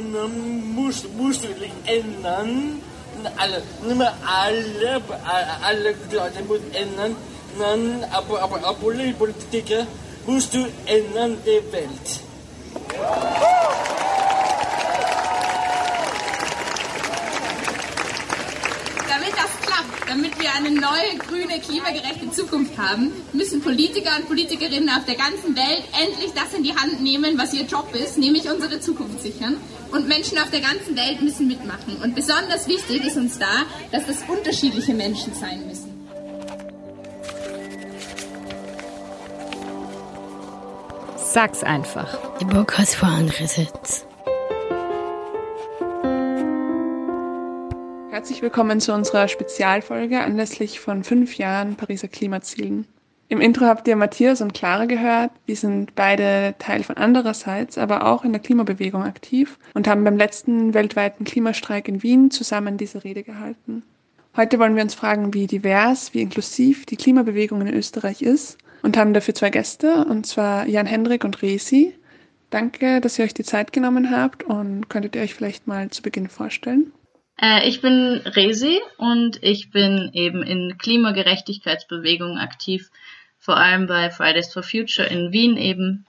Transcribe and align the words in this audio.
musst, 0.00 1.12
musst 1.16 1.44
du 1.44 1.48
dich 1.48 1.72
ändern. 1.86 2.80
Alle, 3.36 3.62
nicht 3.82 3.96
mehr 3.96 4.14
alle, 4.26 5.02
alle 5.62 5.94
Leute 6.12 6.42
muss 6.46 6.60
ändern. 6.72 7.16
Dann, 7.58 8.04
aber, 8.10 8.42
aber, 8.42 8.56
aber 8.56 9.12
Politiker 9.18 9.86
musst 10.26 10.52
du 10.54 10.66
ändern 10.86 11.38
die 11.44 11.72
Welt. 11.72 12.20
Damit 20.08 20.38
wir 20.38 20.54
eine 20.54 20.70
neue, 20.70 21.18
grüne, 21.18 21.60
klimagerechte 21.60 22.30
Zukunft 22.30 22.78
haben, 22.78 23.12
müssen 23.32 23.60
Politiker 23.60 24.16
und 24.16 24.28
Politikerinnen 24.28 24.88
auf 24.88 25.04
der 25.04 25.16
ganzen 25.16 25.56
Welt 25.56 25.82
endlich 26.00 26.32
das 26.32 26.54
in 26.54 26.62
die 26.62 26.76
Hand 26.76 27.02
nehmen, 27.02 27.36
was 27.36 27.52
ihr 27.52 27.64
Job 27.64 27.92
ist, 27.92 28.16
nämlich 28.16 28.48
unsere 28.48 28.78
Zukunft 28.78 29.20
sichern. 29.20 29.56
Und 29.90 30.06
Menschen 30.06 30.38
auf 30.38 30.50
der 30.50 30.60
ganzen 30.60 30.96
Welt 30.96 31.22
müssen 31.22 31.48
mitmachen. 31.48 31.96
Und 32.02 32.14
besonders 32.14 32.68
wichtig 32.68 33.04
ist 33.04 33.16
uns 33.16 33.38
da, 33.38 33.64
dass 33.90 34.06
das 34.06 34.18
unterschiedliche 34.28 34.94
Menschen 34.94 35.34
sein 35.34 35.66
müssen. 35.66 35.92
Sag's 41.16 41.64
einfach. 41.64 42.38
Der 42.38 42.46
Bock 42.46 42.78
hat 42.78 42.88
vor 42.88 43.08
andere 43.08 43.48
Sitz. 43.48 44.06
Herzlich 48.26 48.42
willkommen 48.42 48.80
zu 48.80 48.92
unserer 48.92 49.28
Spezialfolge 49.28 50.20
anlässlich 50.20 50.80
von 50.80 51.04
fünf 51.04 51.38
Jahren 51.38 51.76
Pariser 51.76 52.08
Klimazielen. 52.08 52.84
Im 53.28 53.40
Intro 53.40 53.66
habt 53.66 53.86
ihr 53.86 53.94
Matthias 53.94 54.40
und 54.40 54.52
Clara 54.52 54.86
gehört. 54.86 55.30
Die 55.46 55.54
sind 55.54 55.94
beide 55.94 56.56
Teil 56.58 56.82
von 56.82 56.96
andererseits, 56.96 57.78
aber 57.78 58.04
auch 58.04 58.24
in 58.24 58.32
der 58.32 58.42
Klimabewegung 58.42 59.04
aktiv 59.04 59.60
und 59.74 59.86
haben 59.86 60.02
beim 60.02 60.16
letzten 60.16 60.74
weltweiten 60.74 61.24
Klimastreik 61.24 61.86
in 61.86 62.02
Wien 62.02 62.32
zusammen 62.32 62.78
diese 62.78 63.04
Rede 63.04 63.22
gehalten. 63.22 63.84
Heute 64.36 64.58
wollen 64.58 64.74
wir 64.74 64.82
uns 64.82 64.94
fragen, 64.94 65.32
wie 65.32 65.46
divers, 65.46 66.12
wie 66.12 66.22
inklusiv 66.22 66.84
die 66.84 66.96
Klimabewegung 66.96 67.60
in 67.60 67.72
Österreich 67.72 68.22
ist 68.22 68.58
und 68.82 68.96
haben 68.96 69.14
dafür 69.14 69.36
zwei 69.36 69.50
Gäste, 69.50 70.04
und 70.04 70.26
zwar 70.26 70.66
Jan 70.66 70.86
Hendrik 70.86 71.22
und 71.22 71.42
Resi. 71.42 71.94
Danke, 72.50 73.00
dass 73.00 73.20
ihr 73.20 73.24
euch 73.24 73.34
die 73.34 73.44
Zeit 73.44 73.72
genommen 73.72 74.10
habt 74.10 74.42
und 74.42 74.90
könntet 74.90 75.14
ihr 75.14 75.22
euch 75.22 75.34
vielleicht 75.34 75.68
mal 75.68 75.90
zu 75.90 76.02
Beginn 76.02 76.26
vorstellen? 76.26 76.90
Äh, 77.40 77.68
ich 77.68 77.80
bin 77.80 78.22
Resi 78.24 78.80
und 78.98 79.42
ich 79.42 79.70
bin 79.70 80.10
eben 80.12 80.42
in 80.42 80.78
Klimagerechtigkeitsbewegungen 80.78 82.38
aktiv, 82.38 82.90
vor 83.38 83.56
allem 83.56 83.86
bei 83.86 84.10
Fridays 84.10 84.52
for 84.52 84.62
Future 84.62 85.08
in 85.08 85.32
Wien 85.32 85.56
eben 85.56 86.06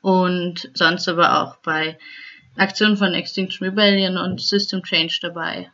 und 0.00 0.70
sonst 0.74 1.08
aber 1.08 1.42
auch 1.42 1.56
bei 1.56 1.98
Aktionen 2.56 2.96
von 2.96 3.14
Extinction 3.14 3.66
Rebellion 3.66 4.18
und 4.18 4.40
System 4.40 4.82
Change 4.82 5.18
dabei. 5.22 5.70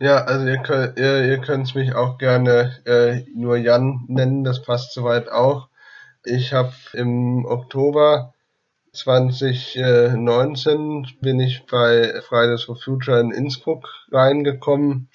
Ja, 0.00 0.24
also 0.24 0.46
ihr 0.46 0.58
könnt, 0.58 0.98
ihr, 0.98 1.24
ihr 1.24 1.38
könnt 1.38 1.74
mich 1.74 1.94
auch 1.94 2.18
gerne 2.18 2.76
äh, 2.84 3.24
nur 3.34 3.56
Jan 3.56 4.04
nennen, 4.08 4.42
das 4.42 4.62
passt 4.62 4.92
soweit 4.92 5.30
auch. 5.30 5.68
Ich 6.24 6.52
habe 6.52 6.72
im 6.94 7.44
Oktober 7.44 8.33
2019 8.94 11.06
bin 11.20 11.40
ich 11.40 11.66
bei 11.66 12.22
Fridays 12.28 12.62
for 12.64 12.76
Future 12.76 13.20
in 13.20 13.32
Innsbruck 13.32 13.86
reingekommen 14.10 15.10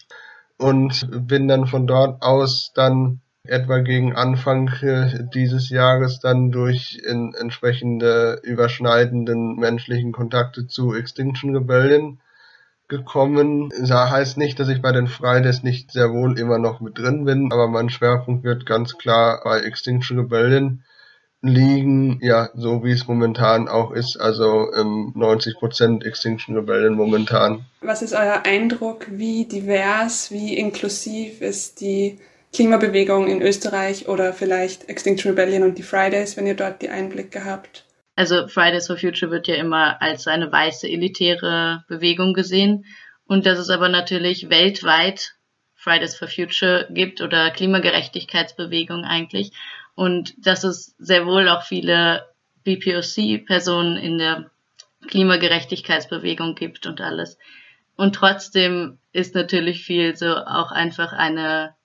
und 0.57 1.07
bin 1.27 1.47
dann 1.47 1.65
von 1.65 1.87
dort 1.87 2.21
aus 2.21 2.71
dann 2.75 3.21
etwa 3.43 3.79
gegen 3.79 4.15
Anfang 4.15 4.67
äh, 4.81 5.25
dieses 5.33 5.69
Jahres 5.69 6.19
dann 6.19 6.51
durch 6.51 7.01
entsprechende 7.05 8.39
überschneidenden 8.43 9.55
menschlichen 9.55 10.11
Kontakte 10.11 10.67
zu 10.67 10.93
Extinction 10.93 11.55
Rebellion 11.55 12.19
gekommen. 12.89 13.69
Das 13.69 13.91
heißt 13.91 14.37
nicht, 14.37 14.59
dass 14.59 14.67
ich 14.67 14.81
bei 14.81 14.91
den 14.91 15.07
Fridays 15.07 15.63
nicht 15.63 15.91
sehr 15.91 16.11
wohl 16.11 16.37
immer 16.37 16.59
noch 16.59 16.81
mit 16.81 16.97
drin 16.97 17.25
bin, 17.25 17.51
aber 17.51 17.67
mein 17.67 17.89
Schwerpunkt 17.89 18.43
wird 18.43 18.65
ganz 18.65 18.97
klar 18.97 19.41
bei 19.43 19.61
Extinction 19.61 20.19
Rebellion 20.19 20.83
liegen, 21.41 22.19
ja, 22.21 22.49
so 22.53 22.83
wie 22.83 22.91
es 22.91 23.07
momentan 23.07 23.67
auch 23.67 23.91
ist, 23.91 24.17
also 24.19 24.71
ähm, 24.75 25.13
90% 25.15 26.05
Extinction 26.05 26.55
Rebellion 26.55 26.95
momentan. 26.95 27.65
Was 27.81 28.01
ist 28.01 28.13
euer 28.13 28.43
Eindruck, 28.45 29.07
wie 29.09 29.45
divers, 29.45 30.31
wie 30.31 30.57
inklusiv 30.57 31.41
ist 31.41 31.81
die 31.81 32.19
Klimabewegung 32.53 33.27
in 33.27 33.41
Österreich 33.41 34.07
oder 34.09 34.33
vielleicht 34.33 34.89
Extinction 34.89 35.31
Rebellion 35.31 35.63
und 35.63 35.77
die 35.77 35.83
Fridays, 35.83 36.35
wenn 36.35 36.47
ihr 36.47 36.55
dort 36.55 36.81
die 36.81 36.89
Einblicke 36.89 37.45
habt? 37.45 37.85
Also 38.15 38.47
Fridays 38.47 38.87
for 38.87 38.97
Future 38.97 39.31
wird 39.31 39.47
ja 39.47 39.55
immer 39.55 40.01
als 40.01 40.27
eine 40.27 40.51
weiße 40.51 40.89
elitäre 40.89 41.85
Bewegung 41.87 42.33
gesehen 42.33 42.85
und 43.27 43.45
dass 43.45 43.59
es 43.59 43.69
aber 43.69 43.87
natürlich 43.87 44.49
weltweit 44.49 45.35
Fridays 45.75 46.17
for 46.17 46.27
Future 46.27 46.89
gibt 46.89 47.21
oder 47.21 47.51
Klimagerechtigkeitsbewegung 47.51 49.05
eigentlich 49.05 49.53
und 49.99 50.33
dass 50.47 50.63
es 50.63 50.95
sehr 50.97 51.25
wohl 51.25 51.49
auch 51.49 51.63
viele 51.63 52.25
BPOC-Personen 52.63 53.97
in 53.97 54.17
der 54.17 54.49
Klimagerechtigkeitsbewegung 55.09 56.55
gibt 56.55 56.85
und 56.85 57.01
alles. 57.01 57.37
Und 57.97 58.15
trotzdem 58.15 58.97
ist 59.11 59.35
natürlich 59.35 59.83
viel 59.83 60.15
so 60.15 60.37
auch 60.37 60.71
einfach 60.71 61.11
eine, 61.11 61.75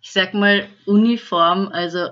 ich 0.00 0.12
sag 0.12 0.34
mal, 0.34 0.68
Uniform, 0.86 1.66
also 1.72 2.10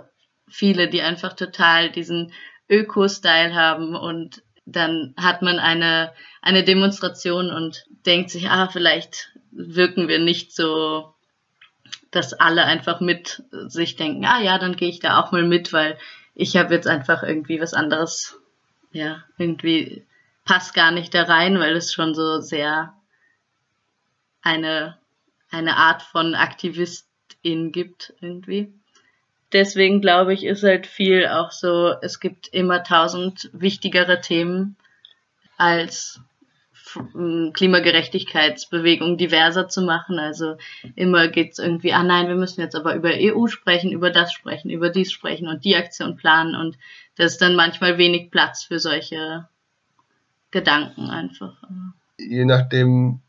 viele, 0.48 0.88
die 0.88 1.00
einfach 1.00 1.34
total 1.34 1.92
diesen 1.92 2.32
Öko-Style 2.68 3.54
haben 3.54 3.94
und 3.94 4.42
dann 4.66 5.14
hat 5.16 5.42
man 5.42 5.60
eine, 5.60 6.12
eine 6.42 6.64
Demonstration 6.64 7.52
und 7.52 7.84
denkt 8.04 8.30
sich, 8.30 8.50
ah, 8.50 8.66
vielleicht 8.66 9.28
wirken 9.52 10.08
wir 10.08 10.18
nicht 10.18 10.52
so 10.52 11.14
dass 12.10 12.32
alle 12.32 12.64
einfach 12.64 13.00
mit 13.00 13.42
sich 13.50 13.96
denken, 13.96 14.24
ah 14.24 14.40
ja, 14.40 14.58
dann 14.58 14.76
gehe 14.76 14.88
ich 14.88 15.00
da 15.00 15.20
auch 15.20 15.32
mal 15.32 15.44
mit, 15.44 15.72
weil 15.72 15.96
ich 16.34 16.56
habe 16.56 16.74
jetzt 16.74 16.86
einfach 16.86 17.22
irgendwie 17.22 17.60
was 17.60 17.74
anderes, 17.74 18.40
ja, 18.92 19.22
irgendwie 19.38 20.04
passt 20.44 20.74
gar 20.74 20.90
nicht 20.90 21.14
da 21.14 21.24
rein, 21.24 21.58
weil 21.60 21.76
es 21.76 21.92
schon 21.92 22.14
so 22.14 22.40
sehr 22.40 22.94
eine, 24.42 24.98
eine 25.50 25.76
Art 25.76 26.02
von 26.02 26.34
Aktivistin 26.34 27.72
gibt 27.72 28.14
irgendwie. 28.20 28.72
Deswegen 29.52 30.00
glaube 30.00 30.32
ich, 30.32 30.44
ist 30.44 30.62
halt 30.62 30.86
viel 30.86 31.26
auch 31.26 31.50
so, 31.50 31.94
es 32.02 32.20
gibt 32.20 32.48
immer 32.48 32.82
tausend 32.82 33.50
wichtigere 33.52 34.20
Themen 34.20 34.76
als 35.56 36.20
Klimagerechtigkeitsbewegung 37.52 39.16
diverser 39.16 39.68
zu 39.68 39.82
machen. 39.82 40.18
Also 40.18 40.56
immer 40.96 41.28
geht's 41.28 41.58
irgendwie, 41.58 41.92
ah 41.92 42.02
nein, 42.02 42.28
wir 42.28 42.36
müssen 42.36 42.60
jetzt 42.60 42.76
aber 42.76 42.94
über 42.94 43.10
EU 43.14 43.46
sprechen, 43.46 43.92
über 43.92 44.10
das 44.10 44.32
sprechen, 44.32 44.70
über 44.70 44.90
dies 44.90 45.12
sprechen 45.12 45.48
und 45.48 45.64
die 45.64 45.76
Aktion 45.76 46.16
planen 46.16 46.54
und 46.54 46.76
das 47.16 47.32
ist 47.32 47.42
dann 47.42 47.54
manchmal 47.54 47.98
wenig 47.98 48.30
Platz 48.30 48.64
für 48.64 48.78
solche 48.78 49.46
Gedanken 50.50 51.10
einfach. 51.10 51.54
Je 52.18 52.44
nachdem, 52.44 53.20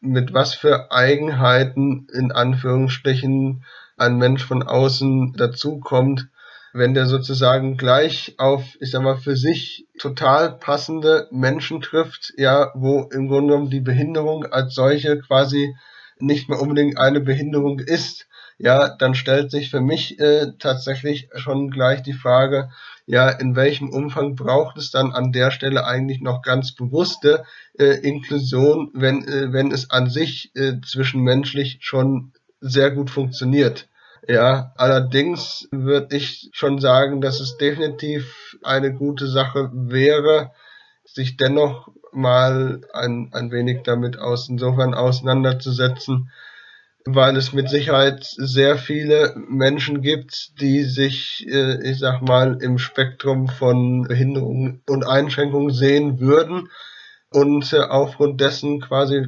mit 0.00 0.32
was 0.32 0.54
für 0.54 0.90
Eigenheiten 0.92 2.06
in 2.12 2.32
Anführungsstrichen 2.32 3.64
ein 3.96 4.16
Mensch 4.16 4.44
von 4.44 4.62
außen 4.62 5.34
dazukommt, 5.34 6.28
wenn 6.74 6.92
der 6.92 7.06
sozusagen 7.06 7.76
gleich 7.76 8.34
auf, 8.36 8.64
ich 8.80 8.90
sag 8.90 9.02
mal, 9.02 9.16
für 9.16 9.36
sich 9.36 9.86
total 9.98 10.58
passende 10.58 11.28
Menschen 11.30 11.80
trifft, 11.80 12.34
ja, 12.36 12.72
wo 12.74 13.08
im 13.12 13.28
Grunde 13.28 13.52
genommen 13.52 13.70
die 13.70 13.80
Behinderung 13.80 14.44
als 14.44 14.74
solche 14.74 15.20
quasi 15.20 15.76
nicht 16.18 16.48
mehr 16.48 16.60
unbedingt 16.60 16.98
eine 16.98 17.20
Behinderung 17.20 17.78
ist, 17.78 18.26
ja, 18.58 18.88
dann 18.88 19.14
stellt 19.14 19.52
sich 19.52 19.70
für 19.70 19.80
mich 19.80 20.18
äh, 20.18 20.52
tatsächlich 20.58 21.28
schon 21.36 21.70
gleich 21.70 22.02
die 22.02 22.12
Frage, 22.12 22.70
ja, 23.06 23.28
in 23.28 23.54
welchem 23.54 23.90
Umfang 23.90 24.34
braucht 24.34 24.76
es 24.76 24.90
dann 24.90 25.12
an 25.12 25.30
der 25.30 25.52
Stelle 25.52 25.86
eigentlich 25.86 26.22
noch 26.22 26.42
ganz 26.42 26.74
bewusste 26.74 27.44
äh, 27.78 28.00
Inklusion, 28.00 28.90
wenn, 28.94 29.28
äh, 29.28 29.52
wenn 29.52 29.70
es 29.70 29.90
an 29.90 30.10
sich 30.10 30.50
äh, 30.56 30.80
zwischenmenschlich 30.84 31.78
schon 31.82 32.32
sehr 32.60 32.90
gut 32.90 33.10
funktioniert. 33.10 33.88
Ja, 34.26 34.72
allerdings 34.76 35.68
würde 35.70 36.16
ich 36.16 36.48
schon 36.52 36.80
sagen, 36.80 37.20
dass 37.20 37.40
es 37.40 37.58
definitiv 37.58 38.56
eine 38.62 38.94
gute 38.94 39.26
Sache 39.26 39.70
wäre, 39.74 40.52
sich 41.04 41.36
dennoch 41.36 41.88
mal 42.12 42.80
ein, 42.94 43.30
ein 43.32 43.50
wenig 43.50 43.82
damit 43.82 44.18
aus, 44.18 44.48
insofern 44.48 44.94
auseinanderzusetzen, 44.94 46.30
weil 47.04 47.36
es 47.36 47.52
mit 47.52 47.68
Sicherheit 47.68 48.24
sehr 48.24 48.78
viele 48.78 49.34
Menschen 49.36 50.00
gibt, 50.00 50.58
die 50.60 50.84
sich, 50.84 51.46
äh, 51.46 51.90
ich 51.90 51.98
sag 51.98 52.22
mal, 52.22 52.56
im 52.62 52.78
Spektrum 52.78 53.48
von 53.48 54.04
Behinderungen 54.04 54.82
und 54.88 55.06
Einschränkungen 55.06 55.70
sehen 55.74 56.18
würden 56.18 56.70
und 57.34 57.72
äh, 57.72 57.80
aufgrund 57.80 58.40
dessen 58.40 58.80
quasi 58.80 59.26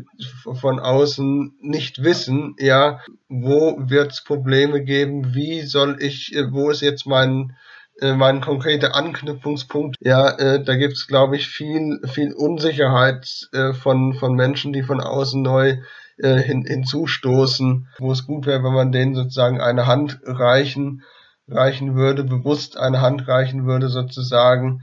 von 0.61 0.79
außen 0.79 1.57
nicht 1.61 2.05
wissen, 2.05 2.55
ja, 2.57 3.01
wo 3.29 3.77
wird 3.81 4.13
es 4.13 4.23
Probleme 4.23 4.85
geben, 4.85 5.35
wie 5.35 5.63
soll 5.63 5.97
ich, 6.01 6.33
äh, 6.33 6.53
wo 6.53 6.71
ist 6.71 6.83
jetzt 6.83 7.07
mein 7.07 7.57
äh, 8.01 8.15
mein 8.15 8.41
konkreter 8.41 8.95
Anknüpfungspunkt. 8.95 9.97
Ja, 9.99 10.59
da 10.59 10.77
gibt's 10.77 11.09
glaube 11.09 11.35
ich, 11.35 11.49
viel, 11.49 12.01
viel 12.07 12.33
Unsicherheit 12.33 13.49
von, 13.83 14.15
von 14.15 14.35
Menschen, 14.35 14.73
die 14.73 14.83
von 14.83 15.01
außen 15.01 15.41
neu 15.41 15.79
hin, 16.19 16.65
hinzustoßen, 16.67 17.89
wo 17.99 18.13
es 18.13 18.27
gut 18.27 18.47
wäre, 18.47 18.63
wenn 18.63 18.73
man 18.73 18.93
denen 18.93 19.15
sozusagen 19.15 19.61
eine 19.61 19.87
Hand 19.87 20.21
reichen, 20.25 21.03
reichen 21.49 21.97
würde, 21.97 22.23
bewusst 22.23 22.79
eine 22.79 23.01
Hand 23.01 23.27
reichen 23.29 23.67
würde, 23.67 23.89
sozusagen 23.89 24.83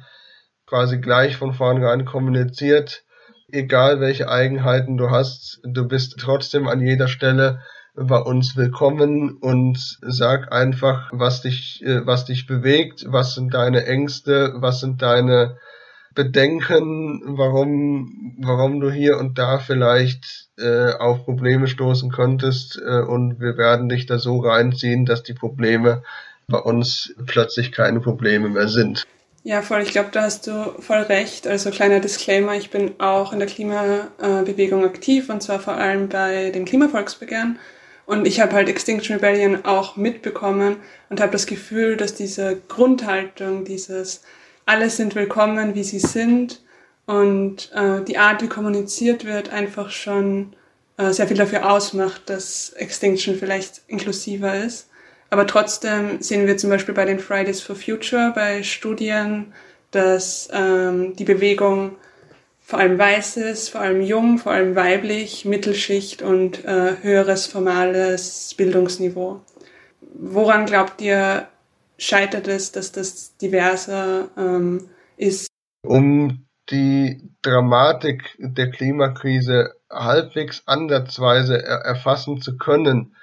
quasi 0.66 1.00
gleich 1.00 1.38
von 1.38 1.54
vornherein 1.54 2.06
kommuniziert, 2.06 3.04
egal 3.54 4.00
welche 4.00 4.30
Eigenheiten 4.30 4.98
du 4.98 5.12
hast, 5.12 5.60
du 5.64 5.88
bist 5.88 6.16
trotzdem 6.20 6.68
an 6.68 6.82
jeder 6.82 7.08
Stelle 7.08 7.62
bei 7.96 8.18
uns 8.18 8.58
willkommen 8.58 9.38
und 9.38 9.78
sag 10.02 10.52
einfach, 10.52 11.10
was 11.14 11.42
dich, 11.42 11.84
äh, 11.86 12.06
was 12.06 12.26
dich 12.26 12.48
bewegt, 12.48 13.06
was 13.08 13.36
sind 13.36 13.54
deine 13.54 13.86
Ängste, 13.86 14.54
was 14.56 14.80
sind 14.80 15.04
deine 15.04 15.58
Bedenken, 16.16 17.22
warum, 17.38 18.36
warum 18.40 18.80
du 18.80 18.92
hier 18.92 19.20
und 19.20 19.38
da 19.38 19.60
vielleicht 19.60 20.50
äh, 20.58 20.94
auf 20.94 21.24
Probleme 21.24 21.68
stoßen 21.68 22.12
könntest 22.12 22.82
äh, 22.84 23.02
und 23.02 23.40
wir 23.40 23.58
werden 23.58 23.88
dich 23.88 24.08
da 24.08 24.18
so 24.18 24.40
reinziehen, 24.40 25.06
dass 25.06 25.22
die 25.22 25.34
Probleme 25.34 26.02
bei 26.48 26.58
uns 26.58 27.14
plötzlich 27.28 27.72
keine 27.72 28.00
Probleme 28.00 28.50
mehr 28.50 28.68
sind. 28.68 29.06
Ja, 29.46 29.62
voll. 29.62 29.82
Ich 29.82 29.92
glaube, 29.92 30.10
da 30.12 30.22
hast 30.22 30.48
du 30.48 30.74
voll 30.80 31.02
recht. 31.02 31.48
Also 31.48 31.70
kleiner 31.70 32.00
Disclaimer, 32.00 32.56
ich 32.56 32.70
bin 32.70 32.98
auch 33.00 33.34
in 33.34 33.40
der 33.40 33.48
Klimabewegung 33.48 34.86
aktiv 34.86 35.30
und 35.30 35.44
zwar 35.44 35.60
vor 35.60 35.74
allem 35.74 36.08
bei 36.08 36.50
dem 36.52 36.64
Klimavolksbegehren. 36.64 37.60
Und 38.06 38.26
ich 38.26 38.40
habe 38.40 38.54
halt 38.54 38.70
Extinction 38.70 39.16
Rebellion 39.18 39.66
auch 39.66 39.98
mitbekommen 39.98 40.78
und 41.10 41.20
habe 41.20 41.34
das 41.34 41.46
Gefühl, 41.46 41.98
dass 41.98 42.16
diese 42.16 42.62
Grundhaltung, 42.70 43.66
dieses 43.66 44.24
alle 44.66 44.90
sind 44.90 45.14
willkommen, 45.16 45.76
wie 45.76 45.84
sie 45.84 46.00
sind 46.00 46.62
und 47.06 47.70
äh, 47.74 48.02
die 48.02 48.18
Art, 48.18 48.42
wie 48.42 48.48
kommuniziert 48.48 49.26
wird, 49.26 49.50
einfach 49.52 49.90
schon 49.90 50.56
äh, 50.98 51.12
sehr 51.12 51.28
viel 51.28 51.38
dafür 51.38 51.70
ausmacht, 51.70 52.30
dass 52.30 52.70
Extinction 52.74 53.36
vielleicht 53.36 53.82
inklusiver 53.88 54.56
ist. 54.56 54.88
Aber 55.34 55.48
trotzdem 55.48 56.22
sehen 56.22 56.46
wir 56.46 56.58
zum 56.58 56.70
Beispiel 56.70 56.94
bei 56.94 57.06
den 57.06 57.18
Fridays 57.18 57.60
for 57.60 57.76
Future, 57.76 58.34
bei 58.36 58.62
Studien, 58.62 59.52
dass 59.90 60.48
ähm, 60.54 61.16
die 61.16 61.24
Bewegung 61.24 61.96
vor 62.60 62.78
allem 62.78 63.00
weiß 63.00 63.38
ist, 63.38 63.70
vor 63.70 63.82
allem 63.82 64.04
jung, 64.04 64.38
vor 64.38 64.52
allem 64.52 64.76
weiblich, 64.76 65.44
Mittelschicht 65.44 66.22
und 66.22 66.64
äh, 66.66 66.98
höheres 67.02 67.48
formales 67.48 68.54
Bildungsniveau. 68.56 69.42
Woran 70.14 70.68
glaubt 70.68 71.02
ihr, 71.02 71.48
scheitert 71.98 72.48
es, 72.48 72.72
dass 72.72 72.92
das 72.92 73.36
diverser 73.38 74.30
ähm, 74.38 74.88
ist? 75.18 75.48
Um 75.84 76.46
die 76.70 77.28
Dramatik 77.42 78.38
der 78.38 78.70
Klimakrise 78.70 79.74
halbwegs 79.90 80.62
ansatzweise 80.68 81.60
erfassen 81.64 82.40
zu 82.40 82.56
können, 82.56 83.16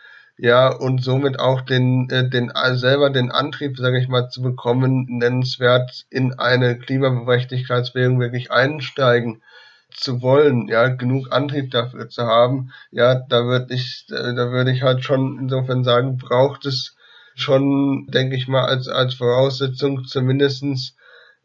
ja, 0.43 0.69
und 0.75 1.05
somit 1.05 1.39
auch 1.39 1.61
den, 1.61 2.09
äh, 2.09 2.27
den 2.31 2.51
äh, 2.51 2.75
selber 2.75 3.11
den 3.11 3.31
Antrieb, 3.31 3.77
sage 3.77 4.01
ich 4.01 4.09
mal, 4.09 4.31
zu 4.31 4.41
bekommen, 4.41 5.05
nennenswert 5.07 6.07
in 6.09 6.39
eine 6.39 6.79
Klimaberechtigkeitsbewegung 6.79 8.21
wirklich 8.21 8.51
einsteigen 8.51 9.43
zu 9.91 10.23
wollen, 10.23 10.67
ja, 10.69 10.89
genug 10.89 11.31
Antrieb 11.31 11.71
dafür 11.73 12.09
zu 12.09 12.23
haben, 12.23 12.73
ja, 12.91 13.17
da 13.17 13.45
würde 13.45 13.75
ich, 13.75 14.07
da 14.09 14.51
würde 14.51 14.71
ich 14.73 14.83
halt 14.83 15.05
schon 15.05 15.39
insofern 15.41 15.85
sagen, 15.85 16.17
braucht 16.17 16.65
es 16.65 16.97
schon, 17.35 18.07
denke 18.09 18.35
ich 18.35 18.49
mal, 18.49 18.65
als, 18.65 18.89
als 18.89 19.15
Voraussetzung 19.15 20.05
zumindestens 20.05 20.97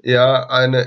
ja 0.02 0.48
eine 0.48 0.86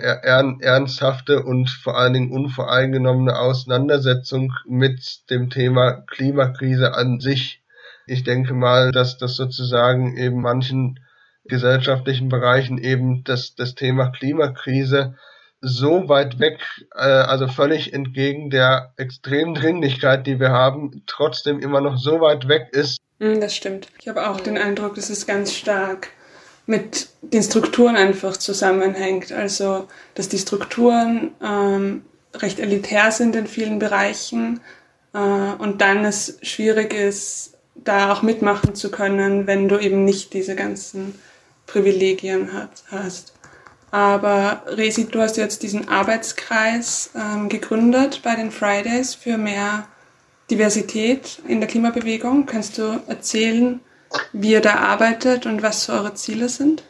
ernsthafte 0.63 1.43
und 1.43 1.69
vor 1.69 1.99
allen 1.99 2.15
Dingen 2.15 2.33
unvoreingenommene 2.33 3.39
Auseinandersetzung 3.39 4.55
mit 4.67 5.29
dem 5.29 5.51
Thema 5.51 5.93
Klimakrise 6.07 6.95
an 6.95 7.21
sich 7.21 7.61
ich 8.09 8.25
denke 8.25 8.55
mal, 8.55 8.91
dass 8.91 9.19
das 9.19 9.37
sozusagen 9.37 10.17
eben 10.17 10.41
manchen 10.41 11.01
gesellschaftlichen 11.45 12.29
Bereichen 12.29 12.79
eben 12.79 13.25
das, 13.25 13.55
das 13.55 13.75
Thema 13.75 14.11
Klimakrise 14.11 15.15
so 15.61 16.09
weit 16.09 16.39
weg, 16.39 16.61
äh, 16.95 17.03
also 17.03 17.49
völlig 17.49 17.93
entgegen 17.93 18.51
der 18.51 18.93
extremen 18.97 19.55
Dringlichkeit, 19.55 20.27
die 20.27 20.39
wir 20.39 20.51
haben, 20.51 21.03
trotzdem 21.07 21.59
immer 21.61 21.81
noch 21.81 21.99
so 21.99 22.21
weit 22.21 22.49
weg 22.49 22.69
ist. 22.73 22.99
Hm, 23.19 23.41
das 23.41 23.57
stimmt. 23.57 23.89
Ich 24.01 24.09
habe 24.09 24.29
auch 24.29 24.41
den 24.41 24.57
Eindruck, 24.57 24.95
dass 24.95 25.11
es 25.11 25.27
ganz 25.27 25.53
stark 25.53 26.09
mit 26.67 27.09
den 27.23 27.43
Strukturen 27.43 27.97
einfach 27.97 28.37
zusammenhängt. 28.37 29.33
Also, 29.33 29.89
dass 30.15 30.29
die 30.29 30.39
Strukturen 30.39 31.33
ähm, 31.43 32.03
recht 32.35 32.61
elitär 32.61 33.11
sind 33.11 33.35
in 33.35 33.47
vielen 33.47 33.79
Bereichen 33.79 34.61
äh, 35.15 35.19
und 35.19 35.81
dann 35.81 36.05
es 36.05 36.39
schwierig 36.43 36.95
ist, 36.95 37.58
da 37.85 38.13
auch 38.13 38.23
mitmachen 38.23 38.75
zu 38.75 38.91
können, 38.91 39.47
wenn 39.47 39.69
du 39.69 39.79
eben 39.79 40.05
nicht 40.05 40.33
diese 40.33 40.55
ganzen 40.55 41.15
Privilegien 41.67 42.53
hat, 42.53 42.85
hast. 42.91 43.35
Aber 43.91 44.63
Resi, 44.67 45.09
du 45.09 45.21
hast 45.21 45.37
jetzt 45.37 45.63
diesen 45.63 45.89
Arbeitskreis 45.89 47.11
ähm, 47.15 47.49
gegründet 47.49 48.21
bei 48.23 48.35
den 48.35 48.51
Fridays 48.51 49.15
für 49.15 49.39
mehr 49.39 49.87
Diversität 50.51 51.41
in 51.47 51.61
der 51.61 51.69
Klimabewegung. 51.69 52.47
Kannst 52.47 52.79
du 52.79 53.01
erzählen, 53.07 53.81
wie 54.33 54.53
ihr 54.53 54.61
da 54.61 54.77
arbeitet 54.77 55.47
und 55.47 55.63
was 55.63 55.85
so 55.85 55.93
eure 55.93 56.15
Ziele 56.15 56.49
sind? 56.49 56.83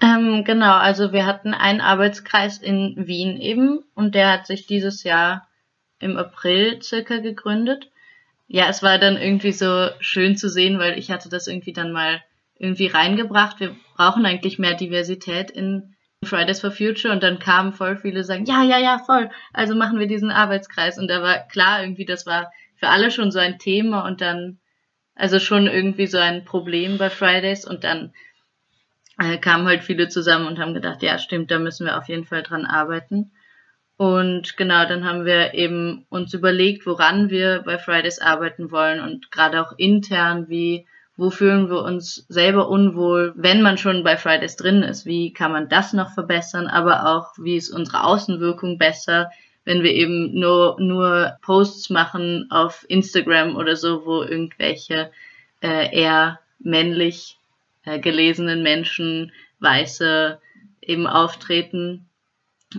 Ähm, 0.00 0.44
genau, 0.44 0.76
also 0.76 1.12
wir 1.12 1.26
hatten 1.26 1.52
einen 1.52 1.80
Arbeitskreis 1.80 2.58
in 2.58 2.94
Wien 2.96 3.36
eben 3.36 3.84
und 3.94 4.14
der 4.14 4.32
hat 4.32 4.46
sich 4.46 4.66
dieses 4.66 5.04
Jahr 5.04 5.46
im 5.98 6.16
April 6.16 6.80
circa 6.82 7.18
gegründet 7.18 7.90
ja, 8.52 8.68
es 8.68 8.82
war 8.82 8.98
dann 8.98 9.16
irgendwie 9.16 9.52
so 9.52 9.90
schön 10.00 10.36
zu 10.36 10.48
sehen, 10.48 10.80
weil 10.80 10.98
ich 10.98 11.12
hatte 11.12 11.28
das 11.28 11.46
irgendwie 11.46 11.72
dann 11.72 11.92
mal 11.92 12.20
irgendwie 12.58 12.88
reingebracht. 12.88 13.60
Wir 13.60 13.76
brauchen 13.94 14.26
eigentlich 14.26 14.58
mehr 14.58 14.74
Diversität 14.74 15.52
in 15.52 15.94
Fridays 16.24 16.60
for 16.60 16.72
Future 16.72 17.14
und 17.14 17.22
dann 17.22 17.38
kamen 17.38 17.72
voll 17.72 17.96
viele 17.96 18.24
sagen, 18.24 18.46
ja, 18.46 18.64
ja, 18.64 18.78
ja, 18.78 18.98
voll, 18.98 19.30
also 19.52 19.76
machen 19.76 20.00
wir 20.00 20.08
diesen 20.08 20.32
Arbeitskreis 20.32 20.98
und 20.98 21.06
da 21.06 21.22
war 21.22 21.46
klar 21.46 21.80
irgendwie, 21.80 22.04
das 22.04 22.26
war 22.26 22.50
für 22.74 22.88
alle 22.88 23.12
schon 23.12 23.30
so 23.30 23.38
ein 23.38 23.60
Thema 23.60 24.04
und 24.04 24.20
dann, 24.20 24.58
also 25.14 25.38
schon 25.38 25.68
irgendwie 25.68 26.08
so 26.08 26.18
ein 26.18 26.44
Problem 26.44 26.98
bei 26.98 27.08
Fridays 27.08 27.64
und 27.64 27.84
dann 27.84 28.12
äh, 29.20 29.38
kamen 29.38 29.68
halt 29.68 29.84
viele 29.84 30.08
zusammen 30.08 30.48
und 30.48 30.58
haben 30.58 30.74
gedacht, 30.74 31.04
ja, 31.04 31.18
stimmt, 31.18 31.52
da 31.52 31.60
müssen 31.60 31.86
wir 31.86 31.96
auf 31.96 32.08
jeden 32.08 32.24
Fall 32.24 32.42
dran 32.42 32.66
arbeiten. 32.66 33.30
Und 34.00 34.56
genau, 34.56 34.88
dann 34.88 35.04
haben 35.04 35.26
wir 35.26 35.52
eben 35.52 36.06
uns 36.08 36.32
überlegt, 36.32 36.86
woran 36.86 37.28
wir 37.28 37.60
bei 37.66 37.76
Fridays 37.76 38.18
arbeiten 38.18 38.70
wollen 38.70 38.98
und 38.98 39.30
gerade 39.30 39.60
auch 39.60 39.74
intern, 39.76 40.48
wie, 40.48 40.86
wo 41.18 41.28
fühlen 41.28 41.68
wir 41.68 41.82
uns 41.82 42.24
selber 42.30 42.70
unwohl, 42.70 43.34
wenn 43.36 43.60
man 43.60 43.76
schon 43.76 44.02
bei 44.02 44.16
Fridays 44.16 44.56
drin 44.56 44.82
ist, 44.82 45.04
wie 45.04 45.34
kann 45.34 45.52
man 45.52 45.68
das 45.68 45.92
noch 45.92 46.14
verbessern, 46.14 46.66
aber 46.66 47.14
auch, 47.14 47.34
wie 47.36 47.56
ist 47.56 47.68
unsere 47.68 48.04
Außenwirkung 48.04 48.78
besser, 48.78 49.30
wenn 49.66 49.82
wir 49.82 49.92
eben 49.92 50.32
nur, 50.32 50.76
nur 50.80 51.36
Posts 51.42 51.90
machen 51.90 52.46
auf 52.50 52.86
Instagram 52.88 53.54
oder 53.54 53.76
so, 53.76 54.06
wo 54.06 54.22
irgendwelche 54.22 55.10
äh, 55.62 55.94
eher 55.94 56.40
männlich 56.58 57.36
äh, 57.84 57.98
gelesenen 57.98 58.62
Menschen, 58.62 59.30
Weiße 59.58 60.40
eben 60.80 61.06
auftreten 61.06 62.06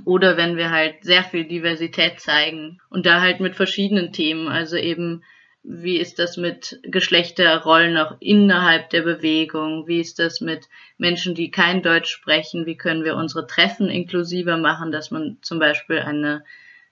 oder 0.05 0.37
wenn 0.37 0.57
wir 0.57 0.71
halt 0.71 1.03
sehr 1.03 1.23
viel 1.23 1.45
Diversität 1.45 2.19
zeigen 2.19 2.79
und 2.89 3.05
da 3.05 3.21
halt 3.21 3.39
mit 3.39 3.55
verschiedenen 3.55 4.13
Themen, 4.13 4.47
also 4.47 4.77
eben 4.77 5.23
wie 5.63 5.97
ist 5.97 6.17
das 6.17 6.37
mit 6.37 6.79
Geschlechterrollen 6.83 7.95
auch 7.97 8.15
innerhalb 8.19 8.89
der 8.89 9.03
Bewegung? 9.03 9.87
Wie 9.87 9.99
ist 9.99 10.17
das 10.17 10.41
mit 10.41 10.67
Menschen, 10.97 11.35
die 11.35 11.51
kein 11.51 11.83
Deutsch 11.83 12.09
sprechen? 12.09 12.65
Wie 12.65 12.77
können 12.77 13.03
wir 13.03 13.15
unsere 13.15 13.45
Treffen 13.45 13.87
inklusiver 13.89 14.57
machen, 14.57 14.91
dass 14.91 15.11
man 15.11 15.37
zum 15.41 15.59
Beispiel 15.59 15.99
eine 15.99 16.43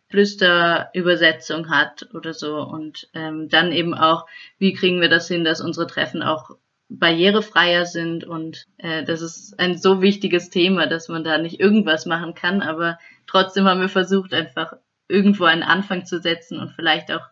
Flüsterübersetzung 0.10 1.72
hat 1.72 2.10
oder 2.14 2.34
so? 2.36 2.62
Und 2.62 3.10
ähm, 3.16 3.50
dann 3.50 3.72
eben 3.72 3.96
auch, 3.96 4.28
wie 4.60 4.74
kriegen 4.74 5.02
wir 5.02 5.10
das 5.10 5.28
hin, 5.28 5.44
dass 5.44 5.62
unsere 5.62 5.88
Treffen 5.88 6.22
auch 6.22 6.52
barrierefreier 6.90 7.86
sind 7.86 8.24
und 8.24 8.66
äh, 8.78 9.04
das 9.04 9.22
ist 9.22 9.60
ein 9.60 9.78
so 9.78 10.02
wichtiges 10.02 10.50
Thema, 10.50 10.88
dass 10.88 11.08
man 11.08 11.24
da 11.24 11.38
nicht 11.38 11.60
irgendwas 11.60 12.06
machen 12.06 12.34
kann, 12.34 12.62
aber 12.62 12.98
trotzdem 13.28 13.66
haben 13.66 13.82
wir 13.82 13.90
versucht, 13.90 14.34
einfach 14.34 14.74
irgendwo 15.08 15.46
einen 15.46 15.64
Anfang 15.64 16.06
zu 16.06 16.20
setzen 16.20 16.60
und 16.60 16.72
vielleicht 16.72 17.12
auch 17.12 17.26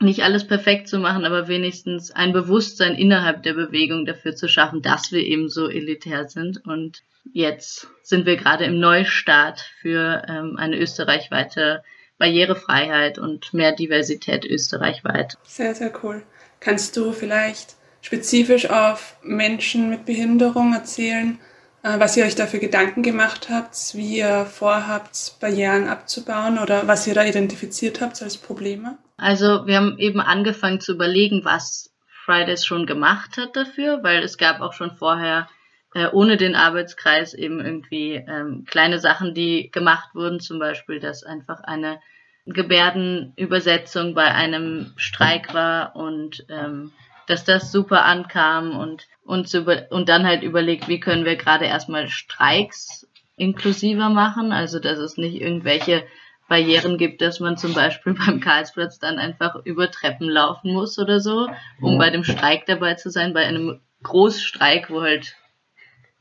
nicht 0.00 0.22
alles 0.22 0.46
perfekt 0.46 0.88
zu 0.88 0.98
machen, 0.98 1.24
aber 1.24 1.46
wenigstens 1.46 2.10
ein 2.10 2.32
Bewusstsein 2.32 2.94
innerhalb 2.94 3.42
der 3.42 3.52
Bewegung 3.52 4.06
dafür 4.06 4.34
zu 4.34 4.48
schaffen, 4.48 4.80
dass 4.80 5.12
wir 5.12 5.20
eben 5.20 5.48
so 5.48 5.68
elitär 5.68 6.26
sind. 6.26 6.64
Und 6.66 7.02
jetzt 7.32 7.86
sind 8.02 8.24
wir 8.24 8.36
gerade 8.36 8.64
im 8.64 8.80
Neustart 8.80 9.60
für 9.80 10.22
ähm, 10.26 10.56
eine 10.56 10.78
österreichweite 10.78 11.82
Barrierefreiheit 12.16 13.18
und 13.18 13.52
mehr 13.52 13.72
Diversität 13.72 14.46
österreichweit. 14.46 15.36
Sehr, 15.42 15.74
sehr 15.74 15.92
cool. 16.02 16.22
Kannst 16.60 16.96
du 16.96 17.12
vielleicht 17.12 17.76
spezifisch 18.02 18.70
auf 18.70 19.16
Menschen 19.22 19.90
mit 19.90 20.06
Behinderung 20.06 20.72
erzählen, 20.72 21.38
äh, 21.82 21.98
was 21.98 22.16
ihr 22.16 22.24
euch 22.24 22.34
dafür 22.34 22.60
Gedanken 22.60 23.02
gemacht 23.02 23.48
habt, 23.50 23.94
wie 23.94 24.18
ihr 24.18 24.46
vorhabt, 24.46 25.36
Barrieren 25.40 25.88
abzubauen 25.88 26.58
oder 26.58 26.86
was 26.86 27.06
ihr 27.06 27.14
da 27.14 27.24
identifiziert 27.24 28.00
habt 28.00 28.22
als 28.22 28.36
Probleme? 28.36 28.98
Also 29.16 29.66
wir 29.66 29.76
haben 29.76 29.98
eben 29.98 30.20
angefangen 30.20 30.80
zu 30.80 30.92
überlegen, 30.92 31.44
was 31.44 31.92
Fridays 32.24 32.64
schon 32.64 32.86
gemacht 32.86 33.36
hat 33.36 33.56
dafür, 33.56 34.02
weil 34.02 34.22
es 34.22 34.38
gab 34.38 34.60
auch 34.60 34.72
schon 34.72 34.92
vorher 34.92 35.48
äh, 35.94 36.06
ohne 36.12 36.36
den 36.36 36.54
Arbeitskreis 36.54 37.34
eben 37.34 37.60
irgendwie 37.60 38.14
ähm, 38.14 38.64
kleine 38.68 38.98
Sachen, 38.98 39.34
die 39.34 39.70
gemacht 39.70 40.14
wurden, 40.14 40.40
zum 40.40 40.58
Beispiel, 40.58 41.00
dass 41.00 41.24
einfach 41.24 41.60
eine 41.62 42.00
Gebärdenübersetzung 42.46 44.14
bei 44.14 44.24
einem 44.24 44.92
Streik 44.96 45.52
war 45.52 45.96
und 45.96 46.46
ähm, 46.48 46.92
dass 47.30 47.44
das 47.44 47.72
super 47.72 48.04
ankam 48.04 48.76
und 48.76 49.06
und, 49.30 49.52
über, 49.54 49.86
und 49.90 50.08
dann 50.08 50.26
halt 50.26 50.42
überlegt, 50.42 50.88
wie 50.88 50.98
können 50.98 51.24
wir 51.24 51.36
gerade 51.36 51.64
erstmal 51.64 52.08
Streiks 52.08 53.06
inklusiver 53.36 54.08
machen, 54.08 54.50
also 54.50 54.80
dass 54.80 54.98
es 54.98 55.16
nicht 55.16 55.40
irgendwelche 55.40 56.04
Barrieren 56.48 56.98
gibt, 56.98 57.22
dass 57.22 57.38
man 57.38 57.56
zum 57.56 57.72
Beispiel 57.72 58.14
beim 58.26 58.40
Karlsplatz 58.40 58.98
dann 58.98 59.18
einfach 59.18 59.54
über 59.64 59.90
Treppen 59.90 60.28
laufen 60.28 60.72
muss 60.72 60.98
oder 60.98 61.20
so, 61.20 61.48
um 61.80 61.96
bei 61.96 62.10
dem 62.10 62.24
Streik 62.24 62.66
dabei 62.66 62.94
zu 62.94 63.08
sein, 63.08 63.32
bei 63.32 63.46
einem 63.46 63.80
Großstreik, 64.02 64.90
wo 64.90 65.00
halt 65.00 65.36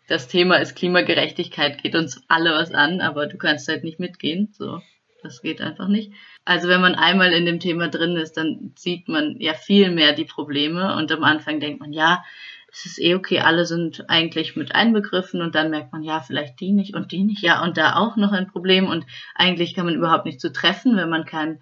das 0.07 0.27
Thema 0.27 0.57
ist 0.57 0.75
Klimagerechtigkeit, 0.75 1.81
geht 1.81 1.95
uns 1.95 2.23
alle 2.27 2.51
was 2.51 2.73
an, 2.73 3.01
aber 3.01 3.25
du 3.25 3.37
kannst 3.37 3.67
halt 3.67 3.83
nicht 3.83 3.99
mitgehen, 3.99 4.49
so. 4.51 4.81
Das 5.21 5.41
geht 5.41 5.61
einfach 5.61 5.87
nicht. 5.87 6.13
Also 6.45 6.67
wenn 6.67 6.81
man 6.81 6.95
einmal 6.95 7.33
in 7.33 7.45
dem 7.45 7.59
Thema 7.59 7.89
drin 7.89 8.15
ist, 8.15 8.37
dann 8.37 8.73
sieht 8.77 9.07
man 9.07 9.39
ja 9.39 9.53
viel 9.53 9.91
mehr 9.91 10.13
die 10.13 10.25
Probleme 10.25 10.95
und 10.95 11.11
am 11.11 11.23
Anfang 11.23 11.59
denkt 11.59 11.81
man, 11.81 11.91
ja, 11.91 12.23
es 12.71 12.85
ist 12.85 12.99
eh 12.99 13.15
okay, 13.15 13.39
alle 13.39 13.65
sind 13.65 14.09
eigentlich 14.09 14.55
mit 14.55 14.75
einbegriffen 14.75 15.41
und 15.41 15.55
dann 15.55 15.71
merkt 15.71 15.91
man, 15.91 16.03
ja, 16.03 16.21
vielleicht 16.21 16.59
die 16.59 16.71
nicht 16.71 16.95
und 16.95 17.11
die 17.11 17.23
nicht, 17.23 17.41
ja, 17.41 17.63
und 17.63 17.77
da 17.77 17.95
auch 17.95 18.15
noch 18.15 18.31
ein 18.31 18.47
Problem 18.47 18.87
und 18.87 19.05
eigentlich 19.35 19.73
kann 19.73 19.85
man 19.85 19.95
überhaupt 19.95 20.25
nicht 20.25 20.39
zu 20.39 20.47
so 20.47 20.53
treffen, 20.53 20.95
wenn 20.95 21.09
man 21.09 21.25
kein, 21.25 21.59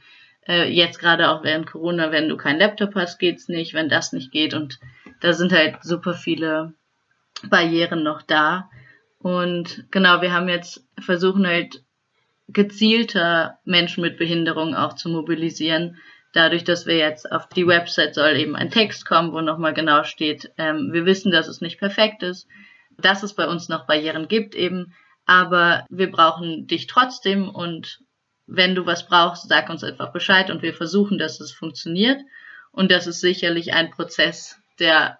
äh, 0.47 0.69
jetzt 0.69 0.99
gerade 0.99 1.29
auch 1.29 1.43
während 1.43 1.65
Corona, 1.65 2.11
wenn 2.11 2.29
du 2.29 2.37
keinen 2.37 2.59
Laptop 2.59 2.95
hast, 2.95 3.19
geht's 3.19 3.47
nicht, 3.47 3.73
wenn 3.73 3.89
das 3.89 4.11
nicht 4.11 4.31
geht 4.31 4.53
und 4.53 4.79
da 5.21 5.33
sind 5.33 5.51
halt 5.53 5.77
super 5.81 6.13
viele 6.13 6.73
Barrieren 7.49 8.03
noch 8.03 8.21
da. 8.21 8.69
Und 9.19 9.85
genau, 9.91 10.21
wir 10.21 10.33
haben 10.33 10.49
jetzt 10.49 10.85
versuchen 10.99 11.47
halt 11.47 11.83
gezielter 12.47 13.59
Menschen 13.65 14.01
mit 14.01 14.17
Behinderung 14.17 14.75
auch 14.75 14.93
zu 14.93 15.09
mobilisieren, 15.09 15.97
dadurch, 16.33 16.63
dass 16.63 16.85
wir 16.85 16.97
jetzt 16.97 17.31
auf 17.31 17.47
die 17.49 17.67
Website 17.67 18.15
soll 18.15 18.37
eben 18.37 18.55
ein 18.55 18.69
Text 18.69 19.05
kommen, 19.05 19.33
wo 19.33 19.41
nochmal 19.41 19.73
genau 19.73 20.03
steht, 20.03 20.51
ähm, 20.57 20.91
wir 20.93 21.05
wissen, 21.05 21.31
dass 21.31 21.47
es 21.47 21.61
nicht 21.61 21.79
perfekt 21.79 22.23
ist, 22.23 22.47
dass 22.97 23.23
es 23.23 23.33
bei 23.33 23.47
uns 23.47 23.69
noch 23.69 23.85
Barrieren 23.85 24.27
gibt 24.27 24.55
eben, 24.55 24.93
aber 25.25 25.85
wir 25.89 26.09
brauchen 26.09 26.67
dich 26.67 26.87
trotzdem 26.87 27.49
und 27.49 27.99
wenn 28.47 28.75
du 28.75 28.85
was 28.85 29.07
brauchst, 29.07 29.49
sag 29.49 29.69
uns 29.69 29.83
einfach 29.83 30.13
Bescheid 30.13 30.49
und 30.49 30.61
wir 30.61 30.73
versuchen, 30.73 31.17
dass 31.17 31.41
es 31.41 31.51
funktioniert. 31.51 32.21
Und 32.71 32.91
das 32.91 33.05
ist 33.05 33.19
sicherlich 33.19 33.73
ein 33.73 33.91
Prozess, 33.91 34.57
der 34.79 35.19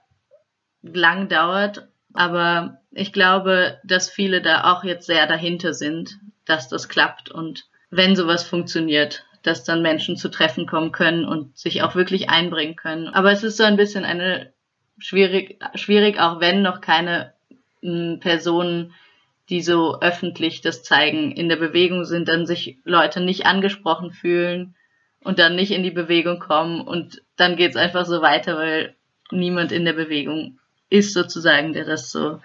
lang 0.81 1.27
dauert, 1.27 1.89
aber 2.13 2.79
ich 2.91 3.11
glaube, 3.11 3.79
dass 3.83 4.09
viele 4.09 4.41
da 4.41 4.71
auch 4.71 4.85
jetzt 4.85 5.07
sehr 5.07 5.27
dahinter 5.27 5.73
sind, 5.73 6.17
dass 6.47 6.67
das 6.69 6.89
klappt 6.89 7.29
und 7.29 7.65
wenn 7.89 8.15
sowas 8.15 8.43
funktioniert, 8.43 9.25
dass 9.43 9.63
dann 9.63 9.81
Menschen 9.81 10.17
zu 10.17 10.29
Treffen 10.29 10.65
kommen 10.65 10.91
können 10.91 11.25
und 11.25 11.57
sich 11.57 11.81
auch 11.81 11.95
wirklich 11.95 12.29
einbringen 12.29 12.75
können. 12.75 13.07
Aber 13.07 13.31
es 13.31 13.43
ist 13.43 13.57
so 13.57 13.63
ein 13.63 13.77
bisschen 13.77 14.03
eine 14.03 14.51
schwierig, 14.97 15.59
schwierig, 15.75 16.19
auch 16.19 16.39
wenn 16.39 16.61
noch 16.61 16.81
keine 16.81 17.33
hm, 17.81 18.19
Personen, 18.19 18.93
die 19.49 19.61
so 19.61 20.01
öffentlich 20.01 20.59
das 20.61 20.83
zeigen, 20.83 21.31
in 21.31 21.47
der 21.47 21.55
Bewegung 21.55 22.03
sind, 22.03 22.27
dann 22.27 22.45
sich 22.45 22.77
Leute 22.83 23.21
nicht 23.21 23.45
angesprochen 23.45 24.11
fühlen 24.11 24.75
und 25.23 25.39
dann 25.39 25.55
nicht 25.55 25.71
in 25.71 25.83
die 25.83 25.91
Bewegung 25.91 26.39
kommen 26.39 26.81
und 26.81 27.21
dann 27.37 27.55
geht's 27.55 27.77
einfach 27.77 28.05
so 28.05 28.21
weiter, 28.21 28.57
weil 28.57 28.95
niemand 29.31 29.71
in 29.71 29.85
der 29.85 29.93
Bewegung 29.93 30.59
ist 30.89 31.13
sozusagen, 31.13 31.73
der 31.73 31.85
das 31.85 32.11
so 32.11 32.41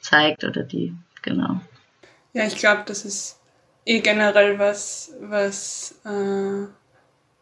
zeigt 0.00 0.44
oder 0.44 0.62
die, 0.62 0.94
genau. 1.22 1.60
Ja, 2.34 2.46
ich 2.46 2.56
glaube, 2.56 2.82
das 2.86 3.04
ist 3.04 3.41
eh 3.84 4.00
generell 4.00 4.58
was, 4.58 5.12
was 5.20 5.94
äh, 6.04 6.66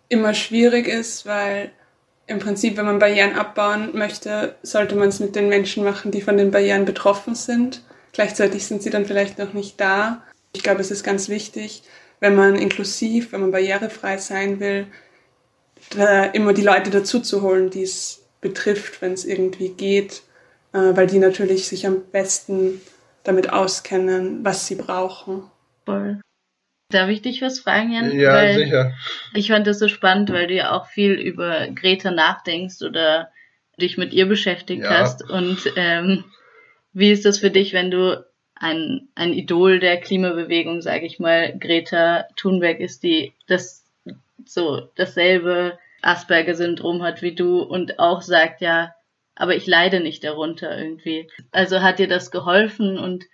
immer 0.08 0.34
schwierig 0.34 0.88
ist, 0.88 1.26
weil 1.26 1.70
im 2.26 2.38
Prinzip, 2.38 2.76
wenn 2.76 2.86
man 2.86 2.98
Barrieren 2.98 3.34
abbauen 3.34 3.90
möchte, 3.92 4.54
sollte 4.62 4.94
man 4.94 5.08
es 5.08 5.20
mit 5.20 5.34
den 5.34 5.48
Menschen 5.48 5.82
machen, 5.82 6.12
die 6.12 6.22
von 6.22 6.36
den 6.36 6.50
Barrieren 6.50 6.84
betroffen 6.84 7.34
sind. 7.34 7.82
Gleichzeitig 8.12 8.66
sind 8.66 8.82
sie 8.82 8.90
dann 8.90 9.06
vielleicht 9.06 9.38
noch 9.38 9.52
nicht 9.52 9.80
da. 9.80 10.22
Ich 10.52 10.62
glaube, 10.62 10.80
es 10.80 10.90
ist 10.90 11.02
ganz 11.02 11.28
wichtig, 11.28 11.82
wenn 12.20 12.36
man 12.36 12.56
inklusiv, 12.56 13.32
wenn 13.32 13.40
man 13.40 13.50
barrierefrei 13.50 14.18
sein 14.18 14.60
will, 14.60 14.86
immer 16.32 16.52
die 16.52 16.62
Leute 16.62 16.90
dazu 16.90 17.20
zu 17.20 17.42
holen, 17.42 17.70
die 17.70 17.82
es 17.82 18.22
betrifft, 18.40 19.02
wenn 19.02 19.12
es 19.12 19.24
irgendwie 19.24 19.70
geht, 19.70 20.22
äh, 20.72 20.78
weil 20.78 21.06
die 21.06 21.18
natürlich 21.18 21.66
sich 21.66 21.86
am 21.86 22.02
besten 22.12 22.80
damit 23.24 23.52
auskennen, 23.52 24.44
was 24.44 24.66
sie 24.66 24.76
brauchen. 24.76 25.50
Voll. 25.84 26.20
Darf 26.90 27.08
ich 27.08 27.22
dich 27.22 27.40
was 27.40 27.60
fragen, 27.60 27.92
Jan? 27.92 28.18
Ja, 28.18 28.34
weil 28.34 28.54
sicher. 28.54 28.92
Ich 29.34 29.48
fand 29.48 29.66
das 29.66 29.78
so 29.78 29.88
spannend, 29.88 30.30
weil 30.30 30.46
du 30.46 30.54
ja 30.54 30.72
auch 30.72 30.86
viel 30.86 31.12
über 31.12 31.68
Greta 31.68 32.10
nachdenkst 32.10 32.82
oder 32.82 33.30
dich 33.80 33.96
mit 33.96 34.12
ihr 34.12 34.26
beschäftigt 34.26 34.82
ja. 34.82 34.90
hast. 34.90 35.28
Und 35.28 35.72
ähm, 35.76 36.24
wie 36.92 37.10
ist 37.10 37.24
das 37.24 37.38
für 37.38 37.50
dich, 37.50 37.72
wenn 37.72 37.90
du 37.90 38.24
ein, 38.54 39.08
ein 39.14 39.32
Idol 39.32 39.78
der 39.78 39.98
Klimabewegung, 39.98 40.82
sage 40.82 41.06
ich 41.06 41.18
mal, 41.18 41.56
Greta 41.58 42.26
Thunberg 42.36 42.80
ist, 42.80 43.02
die 43.02 43.32
das 43.46 43.86
so 44.44 44.88
dasselbe 44.96 45.78
Asperger-Syndrom 46.02 47.02
hat 47.02 47.22
wie 47.22 47.34
du 47.34 47.60
und 47.62 47.98
auch 47.98 48.22
sagt, 48.22 48.60
ja, 48.60 48.94
aber 49.34 49.54
ich 49.54 49.66
leide 49.66 50.00
nicht 50.00 50.24
darunter 50.24 50.76
irgendwie. 50.76 51.30
Also 51.52 51.80
hat 51.80 51.98
dir 51.98 52.08
das 52.08 52.30
geholfen 52.30 52.98
und 52.98 53.24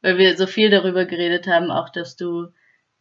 weil 0.00 0.16
wir 0.16 0.36
so 0.36 0.46
viel 0.46 0.70
darüber 0.70 1.04
geredet 1.04 1.46
haben, 1.46 1.70
auch 1.70 1.90
dass 1.90 2.16
du 2.16 2.48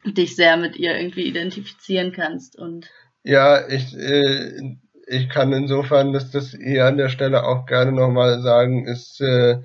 dich 0.06 0.36
sehr 0.36 0.58
mit 0.58 0.78
ihr 0.78 0.98
irgendwie 0.98 1.28
identifizieren 1.28 2.12
kannst 2.12 2.58
und 2.58 2.90
ja, 3.24 3.68
ich 3.68 3.96
äh, 3.98 4.78
ich 5.10 5.28
kann 5.28 5.52
insofern, 5.54 6.14
dass 6.14 6.32
das 6.32 6.52
hier 6.52 6.86
an 6.86 6.98
der 6.98 7.10
Stelle 7.10 7.44
auch 7.44 7.66
gerne 7.66 7.92
nochmal 7.92 8.42
sagen, 8.42 8.86
ist 8.86 9.20
äh, 9.22 9.58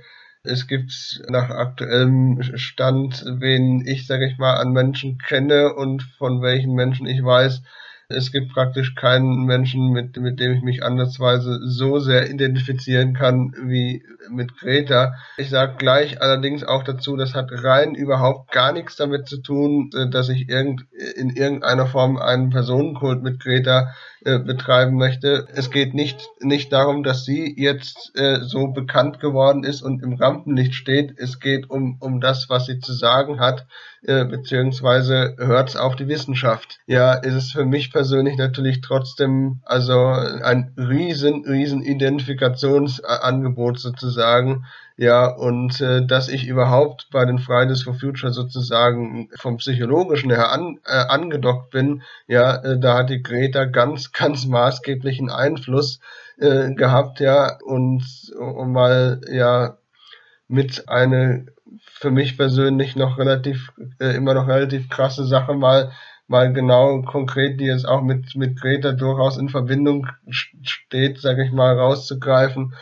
es 0.43 0.67
gibt 0.67 1.23
nach 1.29 1.51
aktuellem 1.51 2.43
Stand, 2.57 3.25
wen 3.27 3.87
ich, 3.87 4.07
sage 4.07 4.27
ich 4.27 4.39
mal, 4.39 4.55
an 4.55 4.73
Menschen 4.73 5.19
kenne 5.19 5.75
und 5.75 6.03
von 6.03 6.43
welchen 6.43 6.75
Menschen 6.75 7.07
ich 7.07 7.23
weiß, 7.23 7.63
es 8.09 8.33
gibt 8.33 8.53
praktisch 8.53 8.95
keinen 8.95 9.45
Menschen, 9.45 9.91
mit, 9.91 10.17
mit 10.17 10.39
dem 10.41 10.53
ich 10.53 10.63
mich 10.63 10.83
andersweise 10.83 11.61
so 11.67 11.99
sehr 11.99 12.31
identifizieren 12.31 13.15
kann 13.15 13.55
wie 13.65 14.05
mit 14.31 14.57
Greta. 14.59 15.15
Ich 15.37 15.51
sage 15.51 15.75
gleich 15.79 16.21
allerdings 16.21 16.65
auch 16.65 16.83
dazu, 16.83 17.17
das 17.17 17.35
hat 17.35 17.49
rein 17.51 17.95
überhaupt 17.95 18.53
gar 18.53 18.73
nichts 18.73 18.97
damit 18.97 19.29
zu 19.29 19.39
tun, 19.39 19.91
äh, 19.95 20.09
dass 20.09 20.29
ich 20.29 20.49
irgend, 20.49 20.87
in 21.17 21.31
irgendeiner 21.31 21.87
Form 21.87 22.17
einen 22.17 22.51
Personenkult 22.51 23.23
mit 23.23 23.41
Greta 23.41 23.95
äh, 24.25 24.39
betreiben 24.39 24.97
möchte. 24.97 25.47
Es 25.55 25.71
geht 25.71 25.95
nicht, 25.95 26.29
nicht 26.41 26.73
darum, 26.73 27.03
dass 27.03 27.25
sie 27.25 27.55
jetzt 27.59 28.13
äh, 28.15 28.41
so 28.41 28.69
bekannt 28.69 29.21
geworden 29.21 29.65
ist 29.65 29.83
und 29.83 30.03
im 30.03 30.15
Rampenlicht 30.15 30.75
steht. 30.75 31.19
Es 31.19 31.41
geht 31.41 31.69
um, 31.69 31.99
um 32.01 32.21
das, 32.21 32.47
was 32.49 32.67
sie 32.67 32.81
zu 32.81 32.93
sagen 32.93 33.41
hat, 33.41 33.67
äh, 34.07 34.27
beziehungsweise 34.27 35.35
hört 35.39 35.71
es 35.71 35.77
auch 35.77 35.95
die 35.95 36.09
Wissenschaft. 36.09 36.79
Ja, 36.87 37.15
ist 37.15 37.35
es 37.35 37.53
für 37.53 37.65
mich 37.65 37.91
persönlich 37.91 38.37
natürlich 38.37 38.83
trotzdem 38.83 39.61
also 39.65 39.99
ein 39.99 40.75
riesen, 40.77 41.45
riesen 41.47 41.83
Identifikationsangebot 41.83 43.81
sozusagen, 43.81 44.67
ja, 44.97 45.27
und 45.27 45.81
äh, 45.81 46.07
dass 46.07 46.29
ich 46.29 46.47
überhaupt 46.47 47.09
bei 47.11 47.25
den 47.25 47.39
Fridays 47.39 47.83
for 47.83 47.95
Future 47.95 48.33
sozusagen 48.33 49.31
vom 49.37 49.57
Psychologischen 49.57 50.31
her 50.31 50.53
an, 50.53 50.79
äh, 50.85 50.93
angedockt 50.93 51.71
bin, 51.71 52.03
ja, 52.27 52.57
äh, 52.57 52.79
da 52.79 52.99
hat 52.99 53.11
die 53.11 53.23
Greta 53.23 53.65
ganz, 53.65 54.13
ganz 54.13 54.45
maßgeblichen 54.45 55.31
Einfluss 55.31 56.01
äh, 56.37 56.75
gehabt, 56.75 57.21
ja, 57.21 57.59
und 57.65 58.05
um 58.39 58.73
mal, 58.73 59.23
ja, 59.31 59.79
mit 60.47 60.89
eine 60.91 61.47
für 61.83 62.11
mich 62.11 62.37
persönlich 62.37 62.97
noch 62.97 63.19
relativ, 63.19 63.73
äh, 63.99 64.15
immer 64.17 64.35
noch 64.35 64.49
relativ 64.49 64.89
krasse 64.89 65.25
Sache 65.25 65.55
mal, 65.55 65.93
mal 66.27 66.53
genau 66.53 67.03
konkret, 67.03 67.61
die 67.61 67.67
jetzt 67.67 67.87
auch 67.87 68.03
mit, 68.03 68.35
mit 68.37 68.61
Greta 68.61 68.93
durchaus 68.93 69.37
in 69.37 69.49
Verbindung 69.49 70.07
steht, 70.29 71.21
sage 71.21 71.45
ich 71.45 71.53
mal, 71.53 71.79
rauszugreifen. 71.79 72.75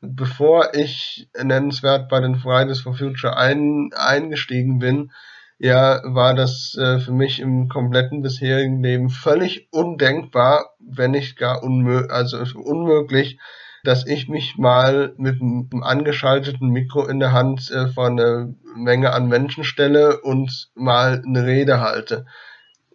Bevor 0.00 0.74
ich 0.74 1.28
nennenswert 1.40 2.08
bei 2.08 2.20
den 2.20 2.36
Fridays 2.36 2.80
for 2.80 2.94
Future 2.94 3.36
ein, 3.36 3.90
eingestiegen 3.94 4.78
bin, 4.78 5.10
ja, 5.58 6.00
war 6.04 6.34
das 6.34 6.76
äh, 6.78 7.00
für 7.00 7.12
mich 7.12 7.40
im 7.40 7.68
kompletten 7.68 8.22
bisherigen 8.22 8.80
Leben 8.80 9.10
völlig 9.10 9.68
undenkbar, 9.72 10.76
wenn 10.78 11.10
nicht 11.10 11.36
gar 11.36 11.64
unmö 11.64 12.06
also 12.08 12.38
unmöglich, 12.56 13.40
dass 13.84 14.06
ich 14.06 14.28
mich 14.28 14.56
mal 14.56 15.14
mit 15.16 15.40
einem 15.40 15.82
angeschalteten 15.82 16.68
Mikro 16.68 17.06
in 17.06 17.20
der 17.20 17.32
Hand 17.32 17.70
äh, 17.70 17.88
vor 17.88 18.06
eine 18.06 18.54
Menge 18.74 19.12
an 19.12 19.28
Menschen 19.28 19.64
stelle 19.64 20.20
und 20.20 20.70
mal 20.74 21.22
eine 21.24 21.44
Rede 21.44 21.80
halte. 21.80 22.26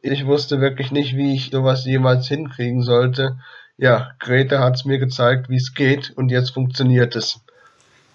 Ich 0.01 0.25
wusste 0.25 0.59
wirklich 0.59 0.91
nicht, 0.91 1.15
wie 1.15 1.33
ich 1.33 1.49
sowas 1.51 1.85
jemals 1.85 2.27
hinkriegen 2.27 2.81
sollte. 2.81 3.37
Ja, 3.77 4.11
Grete 4.19 4.59
hat 4.59 4.75
es 4.75 4.85
mir 4.85 4.99
gezeigt, 4.99 5.49
wie 5.49 5.55
es 5.55 5.73
geht 5.73 6.11
und 6.15 6.29
jetzt 6.29 6.51
funktioniert 6.51 7.15
es. 7.15 7.39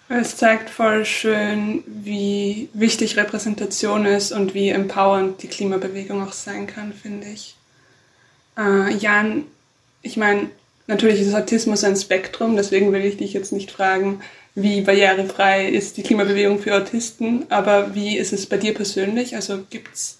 Es 0.07 0.37
zeigt 0.37 0.71
voll 0.71 1.05
schön, 1.05 1.83
wie 1.85 2.69
wichtig 2.73 3.15
Repräsentation 3.17 4.05
ist 4.05 4.31
und 4.31 4.55
wie 4.55 4.69
empowernd 4.69 5.43
die 5.43 5.47
Klimabewegung 5.47 6.23
auch 6.23 6.33
sein 6.33 6.65
kann, 6.65 6.93
finde 6.93 7.27
ich. 7.27 7.55
Äh, 8.57 8.95
Jan, 8.95 9.43
ich 10.01 10.17
meine, 10.17 10.49
natürlich 10.89 11.21
ist 11.21 11.33
Autismus 11.33 11.83
ein 11.83 11.95
Spektrum, 11.95 12.55
deswegen 12.55 12.91
will 12.91 13.05
ich 13.05 13.17
dich 13.17 13.33
jetzt 13.33 13.53
nicht 13.53 13.71
fragen, 13.71 14.21
wie 14.55 14.81
barrierefrei 14.81 15.69
ist 15.69 15.95
die 15.95 16.03
Klimabewegung 16.03 16.59
für 16.59 16.75
Autisten, 16.75 17.45
aber 17.49 17.95
wie 17.95 18.17
ist 18.17 18.33
es 18.33 18.47
bei 18.47 18.57
dir 18.57 18.73
persönlich? 18.73 19.35
Also 19.35 19.63
gibt 19.69 19.93
es 19.93 20.19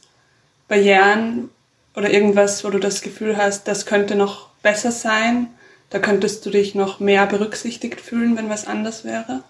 Barrieren 0.67 1.49
oder 1.95 2.13
irgendwas, 2.13 2.63
wo 2.63 2.69
du 2.69 2.79
das 2.79 3.01
Gefühl 3.01 3.35
hast, 3.35 3.67
das 3.67 3.85
könnte 3.85 4.15
noch 4.15 4.49
besser 4.61 4.91
sein? 4.91 5.47
Da 5.89 5.97
könntest 5.97 6.45
du 6.45 6.51
dich 6.51 6.75
noch 6.75 6.99
mehr 6.99 7.25
berücksichtigt 7.25 7.99
fühlen, 7.99 8.37
wenn 8.37 8.49
was 8.49 8.67
anders 8.67 9.03
wäre? 9.03 9.43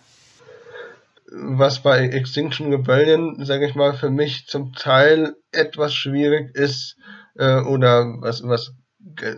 was 1.32 1.84
bei 1.84 2.08
Extinction 2.08 2.74
Rebellion, 2.74 3.46
sage 3.46 3.68
ich 3.68 3.76
mal, 3.76 3.94
für 3.94 4.10
mich 4.10 4.48
zum 4.48 4.74
Teil 4.74 5.36
etwas 5.52 5.94
schwierig 5.94 6.56
ist 6.56 6.98
äh, 7.38 7.62
oder 7.62 8.16
was 8.20 8.42
was 8.44 8.74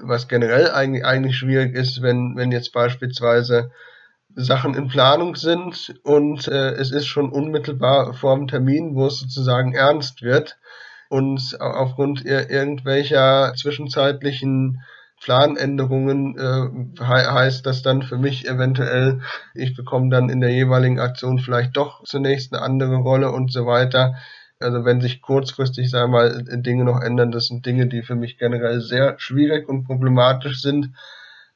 was 0.01 0.27
generell 0.27 0.71
eigentlich, 0.71 1.05
eigentlich 1.05 1.37
schwierig 1.37 1.75
ist, 1.75 2.01
wenn 2.01 2.35
wenn 2.35 2.51
jetzt 2.51 2.73
beispielsweise 2.73 3.71
Sachen 4.35 4.75
in 4.75 4.87
Planung 4.87 5.35
sind 5.35 5.93
und 6.03 6.47
äh, 6.47 6.71
es 6.71 6.91
ist 6.91 7.07
schon 7.07 7.31
unmittelbar 7.31 8.13
vor 8.13 8.35
dem 8.35 8.47
Termin, 8.47 8.95
wo 8.95 9.07
es 9.07 9.19
sozusagen 9.19 9.73
ernst 9.73 10.21
wird 10.21 10.57
und 11.09 11.57
aufgrund 11.59 12.23
ir 12.25 12.49
irgendwelcher 12.49 13.53
zwischenzeitlichen 13.55 14.81
Planänderungen 15.21 16.37
äh, 16.37 17.03
he 17.03 17.27
heißt 17.29 17.65
das 17.65 17.83
dann 17.83 18.01
für 18.01 18.17
mich 18.17 18.47
eventuell, 18.47 19.21
ich 19.53 19.75
bekomme 19.75 20.09
dann 20.09 20.29
in 20.29 20.41
der 20.41 20.51
jeweiligen 20.51 20.99
Aktion 20.99 21.37
vielleicht 21.37 21.77
doch 21.77 22.03
zunächst 22.05 22.53
eine 22.53 22.63
andere 22.63 22.95
Rolle 22.95 23.31
und 23.31 23.51
so 23.51 23.65
weiter. 23.67 24.15
Also 24.61 24.85
wenn 24.85 25.01
sich 25.01 25.21
kurzfristig, 25.21 25.89
sagen 25.89 26.11
wir 26.11 26.17
mal, 26.17 26.43
Dinge 26.61 26.83
noch 26.83 27.01
ändern, 27.01 27.31
das 27.31 27.47
sind 27.47 27.65
Dinge, 27.65 27.87
die 27.87 28.01
für 28.01 28.15
mich 28.15 28.37
generell 28.37 28.81
sehr 28.81 29.15
schwierig 29.19 29.67
und 29.67 29.85
problematisch 29.85 30.61
sind, 30.61 30.91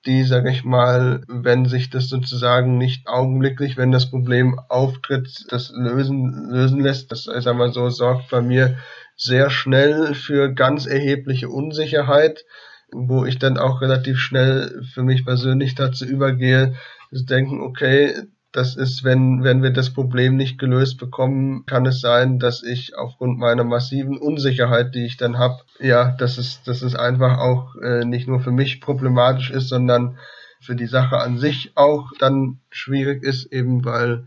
die, 0.05 0.24
sage 0.24 0.51
ich 0.51 0.63
mal, 0.63 1.21
wenn 1.27 1.65
sich 1.65 1.89
das 1.89 2.09
sozusagen 2.09 2.77
nicht 2.77 3.07
augenblicklich, 3.07 3.75
wenn 3.75 3.91
das 3.91 4.09
Problem 4.09 4.59
auftritt, 4.69 5.45
das 5.50 5.71
lösen, 5.75 6.50
lösen 6.51 6.79
lässt, 6.79 7.12
das, 7.12 7.27
ich 7.27 7.43
sag 7.43 7.57
mal 7.57 7.74
so, 7.74 7.89
sorgt 7.89 8.29
bei 8.29 8.41
mir 8.41 8.77
sehr 9.15 9.50
schnell 9.50 10.13
für 10.13 10.53
ganz 10.53 10.85
erhebliche 10.85 11.50
Unsicherheit 11.50 12.45
wo 12.91 13.25
ich 13.25 13.39
dann 13.39 13.57
auch 13.57 13.81
relativ 13.81 14.19
schnell 14.19 14.83
für 14.93 15.03
mich 15.03 15.25
persönlich 15.25 15.75
dazu 15.75 16.05
übergehe, 16.05 16.75
zu 17.13 17.25
denken, 17.25 17.62
okay, 17.62 18.13
das 18.55 18.75
ist, 18.75 19.03
wenn, 19.03 19.43
wenn 19.43 19.62
wir 19.62 19.71
das 19.71 19.91
Problem 19.91 20.38
nicht 20.38 20.57
gelöst 20.57 20.97
bekommen, 20.97 21.65
kann 21.65 21.85
es 21.85 22.00
sein, 22.00 22.39
dass 22.39 22.63
ich 22.63 22.97
aufgrund 22.97 23.38
meiner 23.38 23.65
massiven 23.65 24.17
Unsicherheit, 24.17 24.95
die 24.95 25.05
ich 25.05 25.17
dann 25.17 25.38
habe, 25.38 25.57
ja, 25.79 26.12
dass 26.12 26.38
es, 26.38 26.63
dass 26.63 26.81
es 26.81 26.95
einfach 26.95 27.38
auch 27.38 27.75
äh, 27.75 28.05
nicht 28.05 28.27
nur 28.27 28.39
für 28.39 28.51
mich 28.51 28.79
problematisch 28.79 29.51
ist, 29.51 29.67
sondern 29.67 30.17
für 30.62 30.75
die 30.75 30.88
Sache 30.88 31.17
an 31.17 31.38
sich 31.38 31.74
auch 31.75 32.12
dann 32.17 32.59
schwierig 32.69 33.24
ist, 33.24 33.51
eben 33.51 33.83
weil 33.83 34.25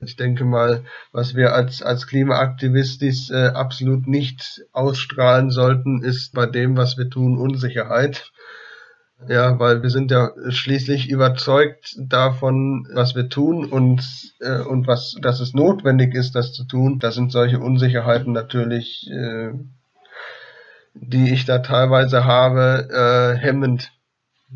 ich 0.00 0.16
denke 0.16 0.44
mal, 0.44 0.84
was 1.12 1.34
wir 1.34 1.54
als, 1.54 1.82
als 1.82 2.06
Klimaaktivistis 2.06 3.30
äh, 3.30 3.48
absolut 3.54 4.06
nicht 4.06 4.62
ausstrahlen 4.72 5.50
sollten, 5.50 6.02
ist 6.02 6.34
bei 6.34 6.46
dem, 6.46 6.76
was 6.76 6.98
wir 6.98 7.08
tun, 7.08 7.38
Unsicherheit. 7.38 8.30
Ja, 9.28 9.58
weil 9.58 9.82
wir 9.82 9.90
sind 9.90 10.10
ja 10.10 10.32
schließlich 10.48 11.08
überzeugt 11.08 11.96
davon, 11.98 12.86
was 12.92 13.14
wir 13.14 13.28
tun 13.28 13.64
und, 13.64 14.02
äh, 14.40 14.60
und 14.60 14.86
was, 14.86 15.16
dass 15.22 15.40
es 15.40 15.54
notwendig 15.54 16.14
ist, 16.14 16.34
das 16.34 16.52
zu 16.52 16.64
tun. 16.64 16.98
Da 16.98 17.10
sind 17.10 17.32
solche 17.32 17.58
Unsicherheiten 17.60 18.32
natürlich, 18.32 19.08
äh, 19.10 19.52
die 20.94 21.32
ich 21.32 21.46
da 21.46 21.60
teilweise 21.60 22.24
habe, 22.24 22.88
äh, 22.90 23.38
hemmend 23.38 23.92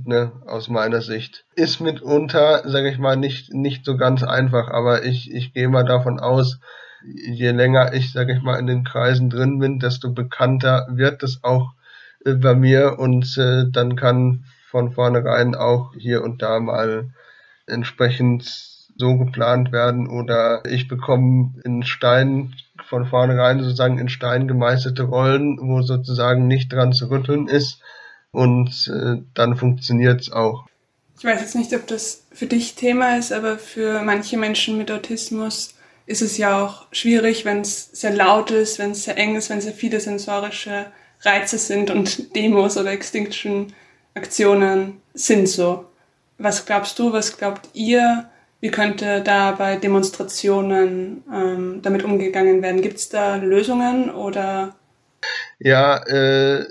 ne, 0.05 0.33
aus 0.47 0.69
meiner 0.69 1.01
Sicht. 1.01 1.45
Ist 1.55 1.81
mitunter, 1.81 2.69
sage 2.69 2.91
ich 2.91 2.99
mal, 2.99 3.17
nicht, 3.17 3.53
nicht 3.55 3.85
so 3.85 3.97
ganz 3.97 4.23
einfach, 4.23 4.69
aber 4.69 5.05
ich, 5.05 5.33
ich 5.33 5.55
gehe 5.55 5.69
mal 5.69 5.85
davon 5.85 6.21
aus, 6.21 6.61
je 7.05 7.53
länger 7.53 7.95
ich, 7.95 8.13
sage 8.13 8.35
ich 8.35 8.43
mal, 8.43 8.59
in 8.59 8.67
den 8.67 8.85
Kreisen 8.85 9.31
drin 9.31 9.59
bin, 9.59 9.79
desto 9.79 10.13
bekannter 10.13 10.87
wird 10.91 11.23
es 11.23 11.43
auch 11.43 11.73
bei 12.37 12.55
mir 12.55 12.99
und 12.99 13.37
äh, 13.39 13.65
dann 13.71 13.97
kann 13.97 14.45
von 14.71 14.93
vornherein 14.93 15.55
auch 15.55 15.95
hier 15.97 16.23
und 16.23 16.43
da 16.43 16.61
mal 16.61 17.11
entsprechend 17.67 18.45
so 18.97 19.17
geplant 19.17 19.73
werden 19.73 20.09
oder 20.09 20.63
ich 20.67 20.89
bekomme 20.89 21.55
in 21.65 21.85
Stein 21.85 22.55
von 22.89 23.07
vornherein 23.07 23.61
sozusagen 23.61 23.99
in 23.99 24.09
Stein 24.09 24.49
gemeißelte 24.49 25.05
Rollen, 25.05 25.59
wo 25.61 25.83
sozusagen 25.83 26.49
nicht 26.49 26.73
dran 26.73 26.93
zu 26.93 27.11
rütteln 27.11 27.49
ist 27.49 27.81
und 28.33 28.91
äh, 28.93 29.23
dann 29.35 29.57
funktioniert 29.57 30.21
es 30.21 30.33
auch. 30.33 30.67
Ich 31.19 31.25
weiß 31.25 31.41
jetzt 31.41 31.57
nicht, 31.57 31.75
ob 31.75 31.87
das 31.87 32.27
für 32.33 32.47
dich 32.47 32.75
Thema 32.75 33.17
ist, 33.17 33.33
aber 33.33 33.59
für 33.59 34.03
manche 34.03 34.37
Menschen 34.37 34.79
mit 34.79 34.91
Autismus 34.91 35.75
ist 36.07 36.23
es 36.23 36.39
ja 36.39 36.65
auch 36.65 36.87
schwierig, 36.93 37.45
wenn 37.45 37.61
es 37.61 37.91
sehr 37.93 38.15
laut 38.15 38.51
ist, 38.51 38.79
wenn 38.79 38.93
es 38.93 39.05
sehr 39.05 39.19
eng 39.19 39.37
ist, 39.37 39.51
wenn 39.51 39.61
sehr 39.61 39.73
viele 39.73 40.01
sensorische 40.01 40.87
Reize 41.23 41.59
sind 41.59 41.91
und 41.91 42.35
Demos 42.37 42.77
oder 42.77 42.93
Extinction-Aktionen 42.93 45.01
sind 45.15 45.49
so. 45.49 45.87
Was 46.39 46.67
glaubst 46.67 46.99
du, 46.99 47.13
was 47.13 47.37
glaubt 47.37 47.69
ihr, 47.75 48.29
wie 48.61 48.71
könnte 48.71 49.23
da 49.23 49.53
bei 49.53 49.77
Demonstrationen 49.77 51.23
ähm, 51.33 51.81
damit 51.83 52.03
umgegangen 52.03 52.63
werden? 52.63 52.83
Gibt 52.83 52.99
es 52.99 53.09
da 53.09 53.37
Lösungen 53.37 54.11
oder? 54.11 54.75
Ja, 55.59 55.97
äh, 56.07 56.65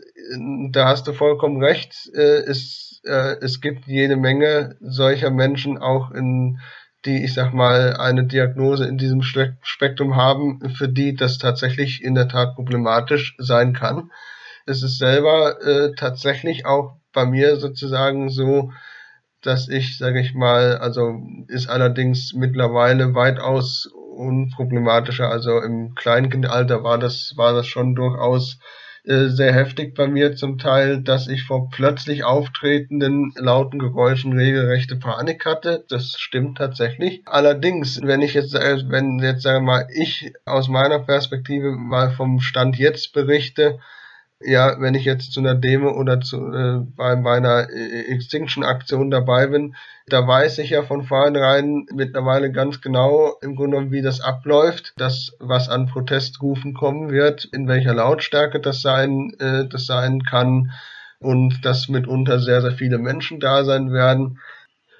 da 0.71 0.87
hast 0.87 1.07
du 1.07 1.13
vollkommen 1.13 1.63
recht. 1.63 2.09
Äh, 2.13 2.43
es, 2.45 3.01
äh, 3.05 3.35
es 3.41 3.61
gibt 3.61 3.87
jede 3.87 4.15
Menge 4.15 4.77
solcher 4.79 5.29
Menschen 5.29 5.77
auch 5.77 6.11
in 6.11 6.59
die, 7.05 7.23
ich 7.23 7.33
sag 7.33 7.53
mal, 7.53 7.95
eine 7.97 8.25
Diagnose 8.25 8.85
in 8.85 8.97
diesem 8.97 9.21
Spektrum 9.21 10.15
haben, 10.15 10.73
für 10.77 10.89
die 10.89 11.15
das 11.15 11.37
tatsächlich 11.37 12.03
in 12.03 12.15
der 12.15 12.27
Tat 12.27 12.55
problematisch 12.55 13.35
sein 13.37 13.73
kann. 13.73 14.11
Es 14.67 14.83
ist 14.83 14.97
selber 14.97 15.61
äh, 15.65 15.95
tatsächlich 15.95 16.65
auch 16.65 16.97
bei 17.13 17.25
mir 17.25 17.55
sozusagen 17.55 18.29
so, 18.29 18.71
dass 19.41 19.69
ich, 19.69 19.97
sage 19.97 20.19
ich 20.19 20.33
mal, 20.33 20.77
also 20.77 21.21
ist 21.47 21.69
allerdings 21.69 22.33
mittlerweile 22.33 23.15
weitaus 23.15 23.89
unproblematischer. 24.17 25.29
Also 25.29 25.61
im 25.61 25.95
Kleinkindalter 25.95 26.83
war 26.83 26.97
das, 26.97 27.33
war 27.37 27.53
das 27.53 27.65
schon 27.65 27.95
durchaus 27.95 28.59
äh, 29.05 29.27
sehr 29.29 29.53
heftig 29.53 29.95
bei 29.95 30.07
mir 30.07 30.35
zum 30.35 30.57
Teil, 30.57 31.01
dass 31.01 31.29
ich 31.29 31.43
vor 31.43 31.69
plötzlich 31.69 32.25
auftretenden 32.25 33.31
lauten 33.37 33.79
Geräuschen 33.79 34.33
regelrechte 34.33 34.97
Panik 34.97 35.45
hatte. 35.45 35.85
Das 35.87 36.15
stimmt 36.17 36.57
tatsächlich. 36.57 37.21
Allerdings, 37.25 38.01
wenn 38.03 38.21
ich 38.21 38.33
jetzt, 38.33 38.53
äh, 38.53 38.77
wenn 38.89 39.19
jetzt 39.19 39.43
sagen 39.43 39.65
wir 39.65 39.71
mal, 39.71 39.87
ich 39.95 40.33
aus 40.43 40.67
meiner 40.67 40.99
Perspektive 40.99 41.71
mal 41.71 42.11
vom 42.11 42.41
Stand 42.41 42.77
jetzt 42.77 43.13
berichte, 43.13 43.79
ja, 44.39 44.79
wenn 44.79 44.93
ich 44.93 45.03
jetzt 45.03 45.31
zu 45.33 45.39
einer 45.39 45.55
Demo 45.55 45.91
oder 45.91 46.21
zu, 46.21 46.53
äh, 46.53 46.79
bei 46.95 47.15
meiner 47.15 47.69
äh, 47.69 48.13
Extinction-Aktion 48.13 49.09
dabei 49.09 49.47
bin, 49.47 49.75
da 50.07 50.27
weiß 50.27 50.59
ich 50.59 50.69
ja 50.69 50.83
von 50.83 51.03
vornherein 51.03 51.87
mittlerweile 51.93 52.51
ganz 52.51 52.81
genau 52.81 53.35
im 53.41 53.55
Grunde 53.55 53.77
genommen, 53.77 53.91
wie 53.91 54.01
das 54.01 54.21
abläuft, 54.21 54.93
das, 54.97 55.35
was 55.39 55.69
an 55.69 55.87
Protestrufen 55.87 56.73
kommen 56.73 57.09
wird, 57.09 57.45
in 57.45 57.67
welcher 57.67 57.95
Lautstärke 57.95 58.59
das 58.59 58.81
sein, 58.81 59.33
äh, 59.39 59.67
das 59.67 59.85
sein 59.85 60.23
kann 60.23 60.71
und 61.19 61.65
dass 61.65 61.89
mitunter 61.89 62.39
sehr, 62.39 62.61
sehr 62.61 62.73
viele 62.73 62.99
Menschen 62.99 63.39
da 63.39 63.63
sein 63.63 63.91
werden. 63.91 64.39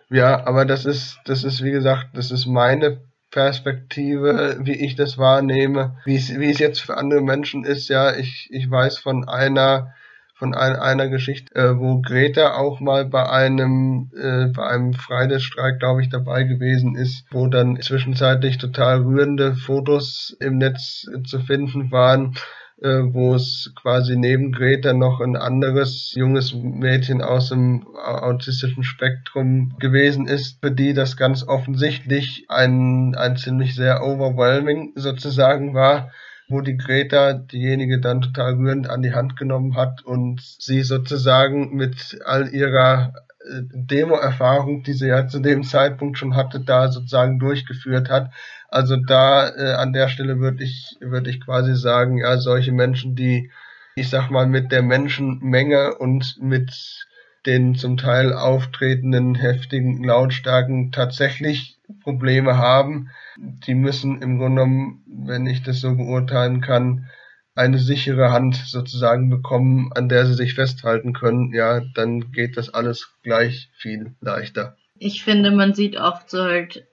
Ja, 0.10 0.48
aber 0.48 0.66
das 0.66 0.86
ist, 0.86 1.20
das 1.26 1.44
ist, 1.44 1.64
wie 1.64 1.72
gesagt, 1.72 2.08
das 2.14 2.32
ist 2.32 2.48
meine 2.48 3.02
Perspektive, 3.38 4.58
wie 4.62 4.74
ich 4.74 4.96
das 4.96 5.20
wahrnehme, 5.20 5.96
wie 6.06 6.16
es, 6.16 6.58
jetzt 6.58 6.80
für 6.82 6.98
andere 6.98 7.22
Menschen 7.22 7.66
ist. 7.66 7.88
Ja, 7.88 8.16
ich, 8.16 8.50
ich 8.50 8.68
weiß 8.68 8.98
von 8.98 9.30
einer 9.30 9.94
von 10.34 10.56
ein, 10.56 10.76
einer 10.76 11.08
Geschichte, 11.08 11.54
äh, 11.54 11.78
wo 11.78 12.02
Greta 12.02 12.56
auch 12.56 12.80
mal 12.80 13.06
bei 13.06 13.30
einem 13.30 14.10
äh, 14.16 14.48
bei 14.48 14.68
einem 14.68 14.94
Fridays-Streik, 14.94 15.78
glaube 15.78 16.02
ich, 16.02 16.10
dabei 16.10 16.46
gewesen 16.46 16.96
ist, 16.96 17.26
wo 17.30 17.46
dann 17.46 17.80
zwischenzeitlich 17.80 18.58
total 18.58 19.04
rührende 19.04 19.56
Fotos 19.56 20.36
im 20.40 20.58
Netz 20.58 21.06
zu 21.24 21.40
finden 21.40 21.92
waren, 21.92 22.34
äh, 22.34 22.40
wo 22.80 23.34
es 23.34 23.74
quasi 23.76 24.16
neben 24.16 24.52
Greta 24.52 24.94
noch 24.94 25.20
ein 25.20 25.36
anderes 25.36 26.14
junges 26.16 26.54
Mädchen 26.54 27.22
aus 27.22 27.50
dem 27.50 27.88
autistischen 27.96 28.84
Spektrum 28.84 29.76
gewesen 29.80 30.28
ist, 30.28 30.60
für 30.62 30.72
die 30.72 30.94
das 30.94 31.18
ganz 31.18 31.48
offensichtlich 31.48 32.46
ein, 32.50 33.16
ein 33.16 33.36
ziemlich 33.36 33.76
sehr 33.76 34.04
overwhelming 34.04 34.94
sozusagen 34.96 35.74
war 35.74 36.12
wo 36.50 36.62
die 36.62 36.78
Greta 36.78 37.34
diejenige 37.34 38.00
dann 38.00 38.22
total 38.22 38.54
rührend 38.54 38.90
an 38.90 39.02
die 39.02 39.14
Hand 39.14 39.36
genommen 39.36 39.76
hat 39.76 40.04
und 40.04 40.42
sie 40.42 40.82
sozusagen 40.82 41.76
mit 41.76 42.20
all 42.26 42.50
ihrer 42.54 43.14
äh, 43.14 43.27
Demo-Erfahrung, 43.72 44.84
die 44.84 44.94
sie 44.94 45.08
ja 45.08 45.28
zu 45.28 45.40
dem 45.40 45.64
Zeitpunkt 45.64 46.18
schon 46.18 46.36
hatte, 46.36 46.60
da 46.60 46.92
sozusagen 46.92 47.40
durchgeführt 47.40 48.10
hat. 48.10 48.32
Also 48.70 48.98
da 48.98 49.50
äh, 49.50 49.74
an 49.74 49.94
der 49.94 50.10
Stelle 50.10 50.40
würde 50.40 50.64
ich 50.64 50.98
würde 51.00 51.30
ich 51.30 51.42
quasi 51.42 51.76
sagen, 51.76 52.18
ja, 52.18 52.38
solche 52.38 52.72
Menschen, 52.72 53.16
die 53.16 53.52
ich 53.96 54.10
sag 54.10 54.30
mal 54.30 54.46
mit 54.46 54.72
der 54.72 54.84
Menschenmenge 54.84 55.96
und 55.96 56.38
mit 56.40 57.06
den 57.46 57.76
zum 57.76 57.98
Teil 57.98 58.34
auftretenden 58.34 59.36
heftigen 59.36 60.04
Lautstärken 60.04 60.92
tatsächlich 60.92 61.80
Probleme 62.04 62.58
haben, 62.58 63.10
die 63.38 63.74
müssen 63.74 64.22
im 64.22 64.38
Grunde 64.38 64.64
genommen, 64.64 65.04
wenn 65.08 65.46
ich 65.46 65.64
das 65.64 65.80
so 65.80 65.96
beurteilen 65.96 66.62
kann, 66.62 67.10
eine 67.58 67.80
sichere 67.80 68.32
Hand 68.32 68.56
sozusagen 68.56 69.30
bekommen, 69.30 69.92
an 69.96 70.10
der 70.10 70.26
sie 70.26 70.36
sich 70.36 70.54
festhalten 70.54 71.14
können, 71.14 71.54
ja, 71.54 71.82
dann 71.96 72.32
geht 72.32 72.56
das 72.56 72.74
alles 72.74 73.10
gleich 73.24 73.70
viel 73.74 74.16
leichter. 74.22 74.78
Ich 75.00 75.24
finde, 75.24 75.52
man 75.52 75.74
sieht 75.74 75.98
oft 75.98 76.30
so 76.30 76.44
halt 76.44 76.86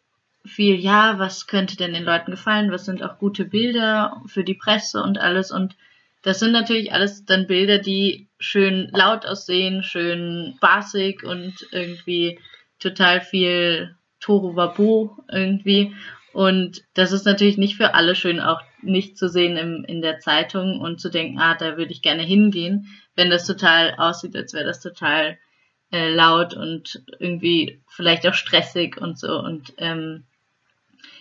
viel, 0.44 0.76
ja, 0.76 1.18
was 1.18 1.46
könnte 1.46 1.76
denn 1.76 1.94
den 1.94 2.04
Leuten 2.04 2.30
gefallen, 2.30 2.70
was 2.70 2.84
sind 2.84 3.02
auch 3.02 3.18
gute 3.18 3.44
Bilder 3.44 4.22
für 4.26 4.44
die 4.44 4.54
Presse 4.54 5.02
und 5.02 5.18
alles 5.18 5.50
und 5.50 5.76
das 6.22 6.40
sind 6.40 6.52
natürlich 6.52 6.92
alles 6.92 7.26
dann 7.26 7.46
Bilder, 7.46 7.78
die 7.78 8.28
schön 8.38 8.88
laut 8.92 9.26
aussehen, 9.26 9.82
schön 9.82 10.54
spaßig 10.56 11.22
und 11.22 11.54
irgendwie 11.70 12.38
total 12.78 13.20
viel 13.20 13.94
Toru 14.20 14.56
Wabu 14.56 15.10
irgendwie. 15.30 15.94
Und 16.32 16.82
das 16.94 17.12
ist 17.12 17.26
natürlich 17.26 17.58
nicht 17.58 17.76
für 17.76 17.92
alle 17.92 18.14
schön, 18.14 18.40
auch 18.40 18.62
nicht 18.84 19.18
zu 19.18 19.28
sehen 19.28 19.56
im, 19.56 19.84
in 19.84 20.02
der 20.02 20.20
Zeitung 20.20 20.80
und 20.80 21.00
zu 21.00 21.10
denken, 21.10 21.38
ah, 21.38 21.54
da 21.54 21.76
würde 21.76 21.92
ich 21.92 22.02
gerne 22.02 22.22
hingehen, 22.22 22.88
wenn 23.14 23.30
das 23.30 23.46
total 23.46 23.94
aussieht, 23.96 24.36
als 24.36 24.52
wäre 24.54 24.64
das 24.64 24.80
total 24.80 25.38
äh, 25.92 26.10
laut 26.10 26.54
und 26.54 27.02
irgendwie 27.18 27.80
vielleicht 27.88 28.26
auch 28.26 28.34
stressig 28.34 29.00
und 29.00 29.18
so. 29.18 29.38
Und 29.38 29.74
ähm, 29.78 30.24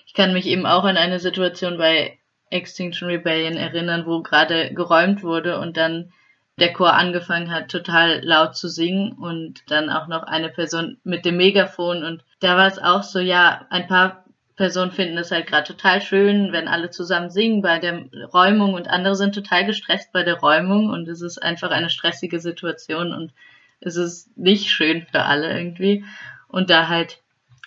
ich 0.06 0.13
kann 0.13 0.34
mich 0.34 0.45
eben 0.47 0.65
auch 0.65 0.84
an 0.84 0.97
eine 0.97 1.19
Situation 1.19 1.78
bei 1.78 2.17
Extinction 2.49 3.08
Rebellion 3.08 3.58
erinnern, 3.58 4.06
wo 4.06 4.21
gerade 4.21 4.73
geräumt 4.73 5.23
wurde 5.23 5.60
und 5.60 5.78
dann 5.78 6.12
der 6.60 6.71
Chor 6.71 6.93
angefangen 6.93 7.52
hat, 7.52 7.69
total 7.69 8.21
laut 8.23 8.56
zu 8.56 8.67
singen 8.67 9.13
und 9.13 9.63
dann 9.71 9.89
auch 9.89 10.08
noch 10.08 10.23
eine 10.23 10.49
Person 10.49 10.97
mit 11.04 11.26
dem 11.26 11.38
Megafon 11.38 12.04
und 12.04 12.23
da 12.41 12.58
war 12.58 12.67
es 12.67 12.78
auch 12.78 13.02
so, 13.02 13.19
ja, 13.19 13.65
ein 13.69 13.88
paar 13.88 14.23
Personen 14.56 14.92
finden 14.92 15.18
es 15.18 15.32
halt 15.32 15.48
gerade 15.48 15.68
total 15.68 16.02
schön, 16.02 16.52
wenn 16.52 16.68
alle 16.68 16.89
zusammen 16.89 17.30
singen 17.30 17.62
bei 17.62 17.80
der 17.80 18.06
Räumung 18.34 18.74
und 18.74 18.88
andere 18.88 19.16
sind 19.16 19.34
total 19.34 19.66
gestresst 19.66 20.12
bei 20.13 20.24
der 20.24 20.39
Räumung 20.39 20.89
und 20.89 21.08
es 21.08 21.22
ist 21.22 21.39
einfach 21.39 21.72
eine 21.72 21.89
stressige 21.89 22.39
Situation 22.39 23.13
und 23.13 23.34
es 23.80 23.96
ist 23.96 24.38
nicht 24.38 24.70
schön 24.70 25.06
für 25.12 25.24
alle 25.24 25.58
irgendwie. 25.58 26.06
Und 26.48 26.70
da 26.70 26.88
halt 26.88 27.20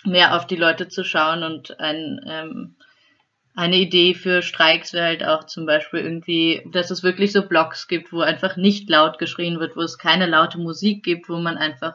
mehr 0.05 0.37
auf 0.37 0.47
die 0.47 0.57
Leute 0.57 0.89
zu 0.89 1.03
schauen 1.03 1.43
und 1.43 1.81
ein 1.81 2.21
ähm, 2.27 2.77
eine 3.57 3.77
Idee 3.77 4.13
für 4.13 4.43
Streiks 4.43 4.93
wäre 4.93 5.07
halt 5.07 5.25
auch 5.25 5.45
zum 5.45 5.65
Beispiel 5.65 6.01
irgendwie, 6.01 6.63
dass 6.71 6.91
es 6.91 7.03
wirklich 7.03 7.33
so 7.33 7.49
Blogs 7.49 7.89
gibt, 7.89 8.13
wo 8.13 8.21
einfach 8.21 8.57
nicht 8.57 8.89
laut 8.91 9.19
geschrien 9.19 9.59
wird, 9.59 9.77
wo 9.77 9.81
es 9.81 9.97
keine 9.97 10.27
laute 10.27 10.59
Musik 10.59 11.03
gibt, 11.03 11.31
wo 11.31 11.39
man 11.39 11.57
einfach 11.57 11.95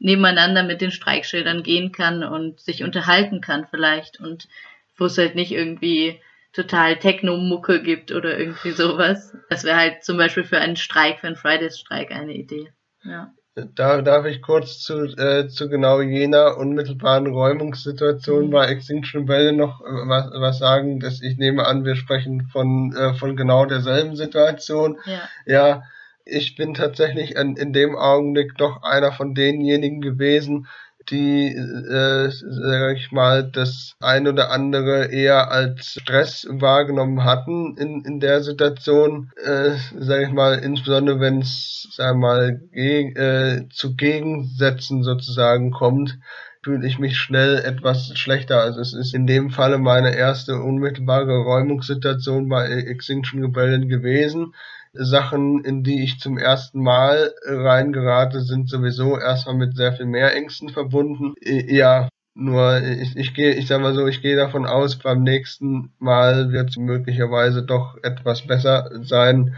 nebeneinander 0.00 0.64
mit 0.64 0.80
den 0.80 0.90
Streikschildern 0.90 1.62
gehen 1.62 1.92
kann 1.92 2.24
und 2.24 2.58
sich 2.58 2.82
unterhalten 2.82 3.40
kann 3.40 3.66
vielleicht 3.70 4.18
und 4.18 4.48
wo 4.96 5.04
es 5.04 5.18
halt 5.18 5.34
nicht 5.34 5.52
irgendwie 5.52 6.20
total 6.52 6.98
Techno-Mucke 6.98 7.82
gibt 7.82 8.10
oder 8.10 8.36
irgendwie 8.38 8.72
sowas. 8.72 9.36
Das 9.48 9.62
wäre 9.64 9.76
halt 9.76 10.02
zum 10.02 10.16
Beispiel 10.16 10.44
für 10.44 10.58
einen 10.58 10.76
Streik, 10.76 11.20
für 11.20 11.28
einen 11.28 11.36
Fridays-Streik 11.36 12.10
eine 12.10 12.34
Idee. 12.34 12.72
Ja. 13.04 13.32
Da 13.54 14.00
darf 14.00 14.24
ich 14.26 14.42
kurz 14.42 14.78
zu, 14.78 15.04
äh, 15.16 15.48
zu 15.48 15.68
genau 15.68 16.00
jener 16.00 16.56
unmittelbaren 16.56 17.26
Räumungssituation 17.26 18.46
mhm. 18.46 18.50
bei 18.50 18.66
Extinction 18.66 19.22
Rebellion 19.22 19.56
noch 19.56 19.80
äh, 19.80 20.08
was, 20.08 20.30
was 20.32 20.58
sagen, 20.58 21.00
dass 21.00 21.20
ich 21.20 21.36
nehme 21.36 21.66
an, 21.66 21.84
wir 21.84 21.96
sprechen 21.96 22.48
von, 22.52 22.94
äh, 22.96 23.14
von 23.14 23.36
genau 23.36 23.66
derselben 23.66 24.16
Situation. 24.16 24.98
Ja. 25.04 25.20
ja 25.44 25.82
ich 26.30 26.56
bin 26.56 26.74
tatsächlich 26.74 27.36
in, 27.36 27.56
in 27.56 27.72
dem 27.72 27.96
Augenblick 27.96 28.56
doch 28.56 28.82
einer 28.82 29.12
von 29.12 29.34
denjenigen 29.34 30.00
gewesen, 30.00 30.66
die, 31.08 31.48
äh, 31.48 32.30
sag 32.30 32.96
ich 32.96 33.10
mal, 33.10 33.50
das 33.50 33.94
ein 34.00 34.28
oder 34.28 34.50
andere 34.50 35.06
eher 35.06 35.50
als 35.50 35.98
Stress 36.00 36.46
wahrgenommen 36.48 37.24
hatten 37.24 37.76
in, 37.76 38.04
in 38.04 38.20
der 38.20 38.42
Situation, 38.42 39.32
äh, 39.42 39.72
sag 39.98 40.22
ich 40.22 40.32
mal, 40.32 40.58
insbesondere 40.58 41.18
wenn 41.20 41.40
es, 41.40 41.88
sag 41.92 42.16
mal, 42.16 42.60
ge 42.72 43.12
äh, 43.14 43.68
zu 43.70 43.96
Gegensätzen 43.96 45.02
sozusagen 45.02 45.70
kommt, 45.72 46.18
fühle 46.62 46.86
ich 46.86 46.98
mich 46.98 47.16
schnell 47.16 47.56
etwas 47.56 48.16
schlechter. 48.18 48.60
Also 48.60 48.80
es 48.80 48.92
ist 48.92 49.14
in 49.14 49.26
dem 49.26 49.50
Falle 49.50 49.78
meine 49.78 50.14
erste 50.14 50.56
unmittelbare 50.56 51.38
Räumungssituation 51.38 52.48
bei 52.48 52.66
Extinction 52.66 53.42
Rebellion 53.42 53.88
gewesen. 53.88 54.54
Sachen, 54.92 55.64
in 55.64 55.82
die 55.82 56.02
ich 56.02 56.18
zum 56.18 56.38
ersten 56.38 56.82
Mal 56.82 57.32
reingerate, 57.44 58.40
sind 58.40 58.68
sowieso 58.68 59.18
erstmal 59.18 59.56
mit 59.56 59.76
sehr 59.76 59.92
viel 59.92 60.06
mehr 60.06 60.34
Ängsten 60.34 60.68
verbunden. 60.68 61.34
Ja, 61.40 62.08
nur 62.34 62.80
ich, 62.82 63.16
ich 63.16 63.34
gehe, 63.34 63.54
ich 63.54 63.66
sag 63.66 63.80
mal 63.80 63.94
so, 63.94 64.06
ich 64.06 64.22
gehe 64.22 64.36
davon 64.36 64.66
aus, 64.66 64.98
beim 64.98 65.22
nächsten 65.22 65.92
Mal 65.98 66.52
wird 66.52 66.70
es 66.70 66.76
möglicherweise 66.76 67.62
doch 67.62 67.96
etwas 68.02 68.46
besser 68.46 68.90
sein. 69.02 69.54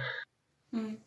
Hm. 0.72 0.98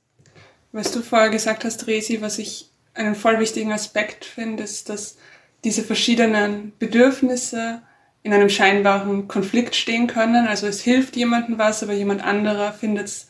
Was 0.72 0.92
du 0.92 1.02
vorher 1.02 1.30
gesagt 1.30 1.64
hast, 1.64 1.88
Resi, 1.88 2.22
was 2.22 2.38
ich 2.38 2.70
einen 2.94 3.16
voll 3.16 3.40
wichtigen 3.40 3.72
Aspekt 3.72 4.26
finde, 4.26 4.64
ist, 4.64 4.90
dass 4.90 5.18
diese 5.64 5.84
verschiedenen 5.84 6.74
Bedürfnisse 6.80 7.82
in 8.24 8.34
einem 8.34 8.50
scheinbaren 8.50 9.28
Konflikt 9.28 9.76
stehen 9.76 10.08
können. 10.08 10.48
Also 10.48 10.68
es 10.68 10.82
hilft 10.82 11.16
jemandem 11.16 11.60
was, 11.60 11.84
aber 11.84 11.94
jemand 11.94 12.24
anderer 12.24 12.74
findet 12.74 13.06
es 13.06 13.28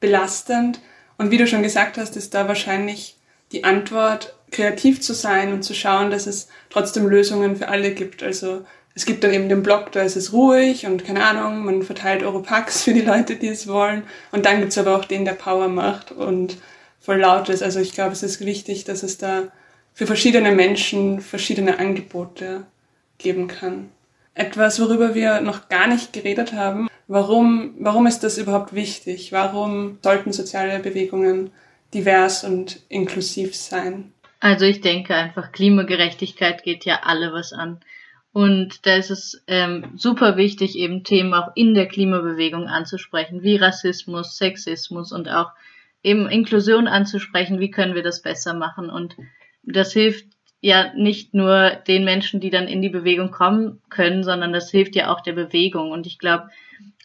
belastend. 0.00 0.80
Und 1.18 1.30
wie 1.30 1.36
du 1.36 1.46
schon 1.46 1.62
gesagt 1.62 1.98
hast, 1.98 2.16
ist 2.16 2.34
da 2.34 2.48
wahrscheinlich 2.48 3.16
die 3.52 3.64
Antwort, 3.64 4.34
kreativ 4.50 5.00
zu 5.00 5.14
sein 5.14 5.52
und 5.52 5.62
zu 5.62 5.74
schauen, 5.74 6.10
dass 6.10 6.26
es 6.26 6.48
trotzdem 6.70 7.06
Lösungen 7.06 7.56
für 7.56 7.68
alle 7.68 7.92
gibt. 7.92 8.22
Also 8.22 8.64
es 8.94 9.06
gibt 9.06 9.22
dann 9.22 9.32
eben 9.32 9.48
den 9.48 9.62
Blog, 9.62 9.92
da 9.92 10.02
ist 10.02 10.16
es 10.16 10.32
ruhig 10.32 10.86
und 10.86 11.04
keine 11.04 11.24
Ahnung, 11.24 11.64
man 11.64 11.82
verteilt 11.82 12.22
Europacks 12.22 12.82
für 12.82 12.92
die 12.92 13.00
Leute, 13.00 13.36
die 13.36 13.48
es 13.48 13.68
wollen. 13.68 14.02
Und 14.32 14.46
dann 14.46 14.60
gibt's 14.60 14.78
aber 14.78 14.96
auch 14.96 15.04
den, 15.04 15.24
der 15.24 15.34
Power 15.34 15.68
macht 15.68 16.10
und 16.10 16.56
voll 17.00 17.18
laut 17.18 17.48
ist. 17.48 17.62
Also 17.62 17.80
ich 17.80 17.92
glaube, 17.92 18.12
es 18.12 18.22
ist 18.22 18.44
wichtig, 18.44 18.84
dass 18.84 19.02
es 19.02 19.18
da 19.18 19.44
für 19.94 20.06
verschiedene 20.06 20.52
Menschen 20.52 21.20
verschiedene 21.20 21.78
Angebote 21.78 22.64
geben 23.18 23.48
kann. 23.48 23.90
Etwas, 24.40 24.80
worüber 24.80 25.14
wir 25.14 25.40
noch 25.40 25.68
gar 25.68 25.86
nicht 25.86 26.12
geredet 26.12 26.52
haben, 26.52 26.88
Warum, 27.12 27.74
warum 27.80 28.06
ist 28.06 28.20
das 28.20 28.38
überhaupt 28.38 28.72
wichtig? 28.72 29.32
Warum 29.32 29.98
sollten 30.00 30.32
soziale 30.32 30.78
Bewegungen 30.78 31.50
divers 31.92 32.44
und 32.44 32.84
inklusiv 32.88 33.56
sein? 33.56 34.12
Also 34.38 34.64
ich 34.64 34.80
denke 34.80 35.16
einfach, 35.16 35.50
Klimagerechtigkeit 35.50 36.62
geht 36.62 36.84
ja 36.84 37.00
alle 37.02 37.32
was 37.32 37.52
an. 37.52 37.80
Und 38.32 38.86
da 38.86 38.94
ist 38.94 39.10
es 39.10 39.42
ähm, 39.48 39.90
super 39.96 40.36
wichtig, 40.36 40.78
eben 40.78 41.02
Themen 41.02 41.34
auch 41.34 41.50
in 41.56 41.74
der 41.74 41.88
Klimabewegung 41.88 42.68
anzusprechen, 42.68 43.42
wie 43.42 43.56
Rassismus, 43.56 44.36
Sexismus 44.36 45.10
und 45.10 45.28
auch 45.28 45.50
eben 46.04 46.28
Inklusion 46.28 46.86
anzusprechen, 46.86 47.58
wie 47.58 47.72
können 47.72 47.96
wir 47.96 48.04
das 48.04 48.22
besser 48.22 48.54
machen. 48.54 48.88
Und 48.88 49.16
das 49.64 49.92
hilft 49.92 50.26
ja 50.60 50.92
nicht 50.94 51.34
nur 51.34 51.70
den 51.70 52.04
Menschen, 52.04 52.40
die 52.40 52.50
dann 52.50 52.68
in 52.68 52.82
die 52.82 52.88
Bewegung 52.88 53.30
kommen 53.30 53.80
können, 53.88 54.22
sondern 54.22 54.52
das 54.52 54.70
hilft 54.70 54.94
ja 54.94 55.12
auch 55.12 55.20
der 55.20 55.32
Bewegung. 55.32 55.90
Und 55.90 56.06
ich 56.06 56.18
glaube, 56.18 56.48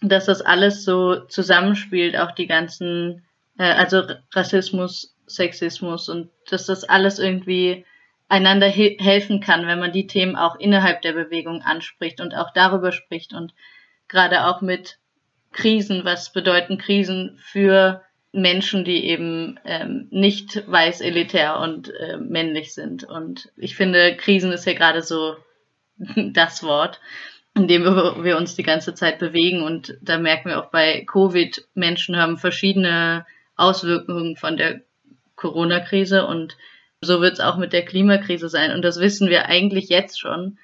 dass 0.02 0.26
das 0.26 0.41
alles 0.41 0.84
so 0.84 1.22
zusammenspielt, 1.22 2.18
auch 2.18 2.32
die 2.32 2.48
ganzen, 2.48 3.24
äh, 3.58 3.63
also 3.63 4.04
Rassismus, 4.34 5.15
Sexismus 5.28 6.10
und 6.10 6.30
dass 6.50 6.65
das 6.68 6.84
alles 6.84 7.18
irgendwie 7.18 7.86
einander 8.28 8.68
he 8.68 8.98
helfen 9.00 9.39
kann, 9.39 9.68
wenn 9.68 9.80
man 9.80 9.91
die 9.91 10.08
Themen 10.08 10.36
auch 10.36 10.56
innerhalb 10.56 11.02
der 11.02 11.13
Bewegung 11.13 11.62
anspricht 11.62 12.22
und 12.22 12.36
auch 12.36 12.52
darüber 12.54 12.91
spricht 12.91 13.34
und 13.34 13.54
gerade 14.08 14.46
auch 14.46 14.62
mit 14.62 15.00
Krisen, 15.52 16.04
was 16.04 16.32
bedeuten 16.32 16.78
Krisen 16.78 17.38
für 17.38 18.02
Menschen, 18.36 18.84
die 18.84 19.06
eben 19.06 19.60
ähm, 19.65 20.08
nicht 20.12 20.69
weiß, 20.69 21.02
elitär 21.02 21.60
und 21.60 21.93
äh, 21.93 22.17
männlich 22.17 22.74
sind. 22.74 23.04
Und 23.04 23.52
ich 23.58 23.76
finde, 23.76 24.15
Krisen 24.15 24.52
ist 24.52 24.65
ja 24.65 24.74
gerade 24.74 25.02
so 25.02 25.38
das 26.15 26.63
Wort. 26.63 27.00
in 27.56 27.69
dem 27.69 27.86
wir 27.86 28.36
uns 28.38 28.56
die 28.56 28.63
ganze 28.63 28.93
Zeit 28.93 29.17
bewegen. 29.17 29.63
Und 29.63 29.98
da 30.02 30.17
merken 30.17 30.50
wir 30.50 30.60
auch 30.60 30.71
bei 30.71 31.06
Covid, 31.06 31.65
Menschen 31.74 32.17
haben 32.17 32.38
verschiedene 32.38 33.26
Auswirkungen 33.56 34.36
von 34.36 34.58
der 34.58 34.82
Corona-Krise 35.38 36.28
und 36.28 36.58
so 37.02 37.21
wird 37.21 37.34
es 37.34 37.39
auch 37.39 37.58
mit 37.58 37.71
der 37.71 37.86
Klimakrise 37.86 38.50
sein. 38.50 38.71
Und 38.71 38.82
das 38.82 39.00
wissen 39.00 39.30
wir 39.30 39.45
eigentlich 39.45 39.89
jetzt 39.89 40.19
schon. 40.19 40.58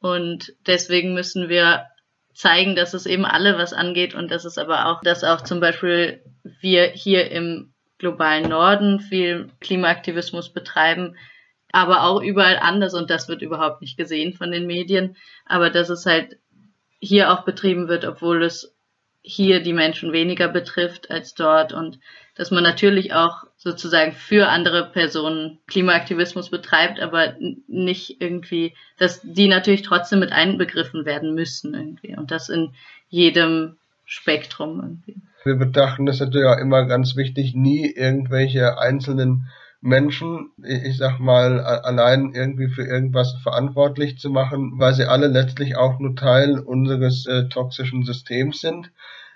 Und 0.00 0.54
deswegen 0.66 1.14
müssen 1.14 1.48
wir 1.48 1.86
zeigen, 2.34 2.74
dass 2.76 2.94
es 2.94 3.06
eben 3.06 3.24
alle 3.24 3.58
was 3.58 3.72
angeht 3.72 4.14
und 4.14 4.30
dass 4.30 4.44
es 4.44 4.58
aber 4.58 4.86
auch, 4.86 5.02
dass 5.02 5.24
auch 5.24 5.42
zum 5.42 5.60
Beispiel 5.60 6.22
wir 6.60 6.86
hier 6.86 7.30
im 7.30 7.72
globalen 7.98 8.48
Norden 8.48 9.00
viel 9.00 9.50
Klimaaktivismus 9.60 10.52
betreiben, 10.52 11.16
aber 11.72 12.04
auch 12.04 12.20
überall 12.20 12.58
anders 12.58 12.94
und 12.94 13.10
das 13.10 13.28
wird 13.28 13.42
überhaupt 13.42 13.80
nicht 13.80 13.96
gesehen 13.96 14.34
von 14.34 14.50
den 14.50 14.66
Medien, 14.66 15.16
aber 15.46 15.70
dass 15.70 15.88
es 15.88 16.04
halt 16.06 16.38
hier 17.00 17.32
auch 17.32 17.44
betrieben 17.44 17.88
wird, 17.88 18.04
obwohl 18.04 18.42
es 18.42 18.76
hier 19.22 19.60
die 19.62 19.72
Menschen 19.72 20.12
weniger 20.12 20.48
betrifft 20.48 21.10
als 21.10 21.34
dort 21.34 21.72
und 21.72 21.98
dass 22.34 22.50
man 22.50 22.62
natürlich 22.62 23.12
auch 23.12 23.44
sozusagen 23.56 24.12
für 24.12 24.48
andere 24.48 24.90
Personen 24.90 25.58
Klimaaktivismus 25.66 26.50
betreibt, 26.50 27.00
aber 27.00 27.34
nicht 27.68 28.20
irgendwie, 28.20 28.74
dass 28.98 29.20
die 29.22 29.48
natürlich 29.48 29.82
trotzdem 29.82 30.20
mit 30.20 30.32
einbegriffen 30.32 31.04
werden 31.04 31.34
müssen 31.34 31.74
irgendwie 31.74 32.16
und 32.16 32.30
das 32.30 32.48
in 32.48 32.74
jedem 33.08 33.76
Spektrum 34.04 34.80
irgendwie. 34.80 35.20
Wir 35.44 35.56
betrachten 35.56 36.06
das 36.06 36.20
natürlich 36.20 36.46
auch 36.46 36.58
immer 36.58 36.86
ganz 36.86 37.16
wichtig, 37.16 37.54
nie 37.54 37.90
irgendwelche 37.90 38.78
einzelnen 38.78 39.48
Menschen, 39.82 40.52
ich 40.62 40.96
sag 40.96 41.18
mal, 41.18 41.60
allein 41.60 42.32
irgendwie 42.34 42.68
für 42.68 42.84
irgendwas 42.84 43.34
verantwortlich 43.42 44.16
zu 44.18 44.30
machen, 44.30 44.74
weil 44.76 44.94
sie 44.94 45.04
alle 45.04 45.26
letztlich 45.26 45.76
auch 45.76 45.98
nur 45.98 46.14
Teil 46.14 46.60
unseres 46.60 47.26
äh, 47.26 47.48
toxischen 47.48 48.04
Systems 48.04 48.60
sind. 48.60 48.92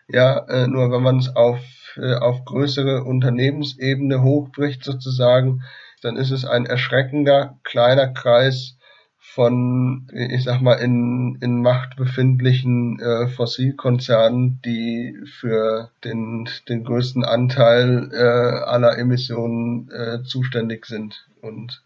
Ja, 0.09 0.39
äh, 0.47 0.69
nur 0.69 0.93
wenn 0.93 1.03
man 1.03 1.19
es 1.19 1.35
auf, 1.35 1.59
auf 1.99 2.45
größere 2.45 3.05
Unternehmensebene 3.05 4.23
hochbricht 4.23 4.85
sozusagen, 4.85 5.63
dann 6.03 6.17
ist 6.17 6.31
es 6.31 6.45
ein 6.45 6.67
erschreckender 6.67 7.59
kleiner 7.65 8.09
Kreis 8.09 8.77
von, 9.19 10.09
ich 10.13 10.45
sag 10.45 10.63
mal, 10.63 10.75
in, 10.75 11.37
in 11.41 11.61
Macht 11.61 11.97
befindlichen 11.97 13.01
äh, 13.01 13.29
Fossilkonzernen, 13.29 14.61
die 14.65 15.19
für 15.41 15.91
den, 16.05 16.49
den 16.69 16.85
größten 16.85 17.25
Anteil 17.25 18.09
äh, 18.13 18.17
aller 18.17 18.97
Emissionen 18.97 19.91
äh, 19.91 20.23
zuständig 20.23 20.87
sind. 20.87 21.27
Und 21.43 21.83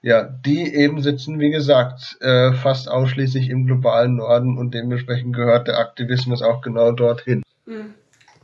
ja, 0.00 0.22
die 0.22 0.74
eben 0.74 1.02
sitzen, 1.02 1.40
wie 1.40 1.50
gesagt, 1.50 2.16
äh, 2.20 2.52
fast 2.52 2.88
ausschließlich 2.88 3.50
im 3.50 3.66
globalen 3.66 4.16
Norden 4.16 4.56
und 4.56 4.72
dementsprechend 4.72 5.34
gehört 5.34 5.66
der 5.66 5.78
Aktivismus 5.78 6.40
auch 6.40 6.62
genau 6.62 6.92
dorthin. 6.92 7.42
Hm. 7.66 7.94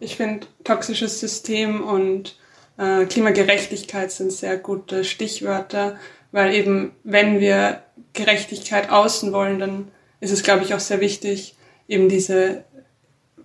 Ich 0.03 0.17
finde, 0.17 0.49
toxisches 0.65 1.21
System 1.21 1.81
und 1.81 2.37
äh, 2.77 3.05
Klimagerechtigkeit 3.05 4.11
sind 4.11 4.33
sehr 4.33 4.57
gute 4.57 5.05
Stichwörter, 5.05 5.97
weil 6.33 6.53
eben, 6.55 6.91
wenn 7.05 7.39
wir 7.39 7.85
Gerechtigkeit 8.13 8.91
außen 8.91 9.33
wollen, 9.33 9.61
dann 9.61 9.93
ist 10.19 10.33
es, 10.33 10.43
glaube 10.43 10.65
ich, 10.65 10.75
auch 10.75 10.81
sehr 10.81 11.01
wichtig, 11.01 11.55
eben 11.87 12.09
diese 12.09 12.65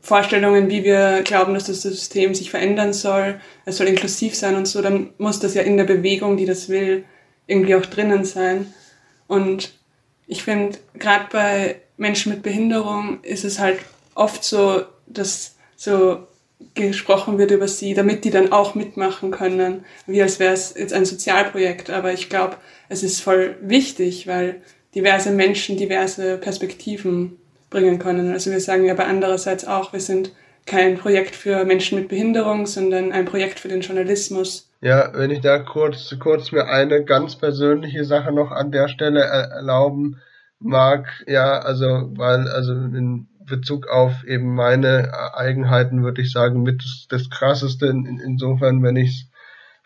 Vorstellungen, 0.02 0.68
wie 0.68 0.84
wir 0.84 1.22
glauben, 1.24 1.54
dass 1.54 1.66
das 1.66 1.84
System 1.84 2.34
sich 2.34 2.50
verändern 2.50 2.92
soll, 2.92 3.40
es 3.66 3.78
soll 3.78 3.86
inklusiv 3.86 4.34
sein 4.34 4.56
und 4.56 4.68
so, 4.68 4.82
dann 4.82 5.12
muss 5.20 5.40
das 5.40 5.54
ja 5.54 5.62
in 5.62 5.78
der 5.78 5.84
Bewegung, 5.84 6.38
die 6.38 6.46
das 6.46 6.70
will, 6.70 7.06
irgendwie 7.46 7.76
auch 7.76 7.86
drinnen 7.86 8.26
sein. 8.26 8.74
Und 9.28 9.74
ich 10.26 10.42
finde, 10.42 10.80
gerade 10.96 11.26
bei 11.32 11.82
Menschen 11.98 12.32
mit 12.32 12.42
Behinderung 12.42 13.20
ist 13.22 13.46
es 13.46 13.60
halt 13.60 13.78
oft 14.16 14.44
so, 14.44 14.86
dass 15.06 15.56
so 15.76 16.26
gesprochen 16.74 17.38
wird 17.38 17.52
über 17.52 17.68
sie, 17.68 17.94
damit 17.94 18.24
die 18.24 18.30
dann 18.30 18.52
auch 18.52 18.76
mitmachen 18.76 19.32
können, 19.32 19.86
wie 20.06 20.22
als 20.22 20.40
wäre 20.40 20.54
es 20.54 20.74
jetzt 20.78 20.94
ein 20.94 21.06
Sozialprojekt. 21.06 21.90
Aber 21.90 22.14
ich 22.14 22.30
glaube, 22.30 22.58
es 22.90 23.04
ist 23.04 23.22
voll 23.22 23.58
wichtig, 23.62 24.28
weil 24.28 24.62
diverse 24.96 25.32
Menschen 25.32 25.78
diverse 25.78 26.38
Perspektiven 26.38 27.38
bringen 27.70 28.00
können. 28.00 28.32
Also 28.32 28.52
wir 28.52 28.60
sagen 28.60 28.86
ja 28.86 28.94
aber 28.94 29.06
andererseits 29.06 29.66
auch, 29.66 29.94
wir 29.94 30.00
sind 30.00 30.32
kein 30.66 30.98
Projekt 30.98 31.36
für 31.36 31.64
Menschen 31.66 31.98
mit 31.98 32.10
Behinderung, 32.10 32.66
sondern 32.66 33.12
ein 33.12 33.26
Projekt 33.26 33.60
für 33.60 33.70
den 33.70 33.82
Journalismus. 33.82 34.70
Ja, 34.82 35.12
wenn 35.14 35.32
ich 35.32 35.42
da 35.42 35.60
kurz, 35.60 36.16
kurz 36.20 36.52
mir 36.52 36.68
eine 36.68 37.04
ganz 37.04 37.36
persönliche 37.36 38.06
Sache 38.06 38.32
noch 38.32 38.52
an 38.52 38.72
der 38.72 38.88
Stelle 38.88 39.22
erlauben 39.22 40.18
mag, 40.60 41.08
ja, 41.26 41.60
also, 41.60 42.10
weil, 42.16 42.48
also 42.48 42.74
in 42.74 43.28
Bezug 43.48 43.88
auf 43.88 44.24
eben 44.26 44.54
meine 44.54 45.12
Eigenheiten 45.34 46.04
würde 46.04 46.22
ich 46.22 46.32
sagen, 46.32 46.62
mit 46.62 46.84
das, 46.84 47.08
das 47.10 47.30
krasseste 47.30 47.88
in, 47.88 48.20
insofern, 48.24 48.84
wenn 48.84 48.96
ich 48.96 49.10
es 49.10 49.28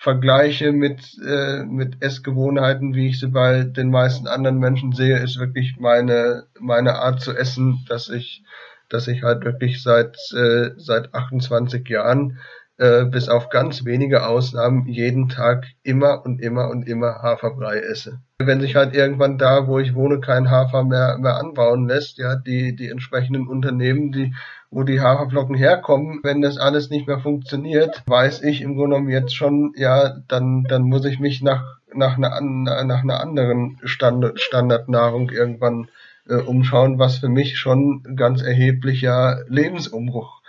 vergleiche 0.01 0.71
mit, 0.71 0.99
äh, 1.23 1.63
mit 1.63 2.01
Essgewohnheiten, 2.01 2.95
wie 2.95 3.09
ich 3.09 3.19
sie 3.19 3.27
bei 3.27 3.63
den 3.63 3.91
meisten 3.91 4.27
anderen 4.27 4.57
Menschen 4.57 4.93
sehe, 4.93 5.19
ist 5.19 5.37
wirklich 5.39 5.75
meine, 5.79 6.45
meine 6.59 6.95
Art 6.95 7.21
zu 7.21 7.37
essen, 7.37 7.85
dass 7.87 8.09
ich, 8.09 8.43
dass 8.89 9.07
ich 9.07 9.21
halt 9.21 9.45
wirklich 9.45 9.83
seit, 9.83 10.17
äh, 10.33 10.71
seit 10.77 11.13
28 11.13 11.87
Jahren 11.87 12.39
äh, 12.81 13.05
bis 13.05 13.29
auf 13.29 13.49
ganz 13.49 13.85
wenige 13.85 14.25
Ausnahmen 14.25 14.87
jeden 14.87 15.29
Tag 15.29 15.67
immer 15.83 16.25
und 16.25 16.41
immer 16.41 16.71
und 16.71 16.87
immer 16.87 17.21
Haferbrei 17.21 17.77
esse. 17.77 18.21
Wenn 18.39 18.59
sich 18.59 18.75
halt 18.75 18.95
irgendwann 18.95 19.37
da, 19.37 19.67
wo 19.67 19.77
ich 19.77 19.93
wohne, 19.93 20.19
kein 20.19 20.49
Hafer 20.49 20.83
mehr, 20.83 21.19
mehr 21.19 21.35
anbauen 21.35 21.87
lässt, 21.87 22.17
ja, 22.17 22.35
die, 22.35 22.75
die 22.75 22.89
entsprechenden 22.89 23.47
Unternehmen, 23.47 24.11
die, 24.11 24.33
wo 24.71 24.81
die 24.81 24.99
Haferflocken 24.99 25.53
herkommen, 25.55 26.21
wenn 26.23 26.41
das 26.41 26.57
alles 26.57 26.89
nicht 26.89 27.05
mehr 27.05 27.19
funktioniert, 27.19 28.01
weiß 28.07 28.41
ich 28.41 28.61
im 28.61 28.73
Grunde 28.73 28.95
genommen 28.95 29.11
jetzt 29.11 29.35
schon, 29.35 29.73
ja, 29.75 30.17
dann, 30.27 30.63
dann 30.63 30.81
muss 30.81 31.05
ich 31.05 31.19
mich 31.19 31.43
nach, 31.43 31.63
nach 31.93 32.17
einer, 32.17 32.41
nach 32.41 33.03
einer 33.03 33.19
anderen 33.21 33.77
Standard, 33.83 34.39
Standardnahrung 34.39 35.29
irgendwann 35.29 35.89
äh, 36.27 36.37
umschauen, 36.37 36.97
was 36.97 37.19
für 37.19 37.29
mich 37.29 37.59
schon 37.59 38.15
ganz 38.15 38.41
erheblicher 38.41 39.43
Lebensumbruch 39.47 40.40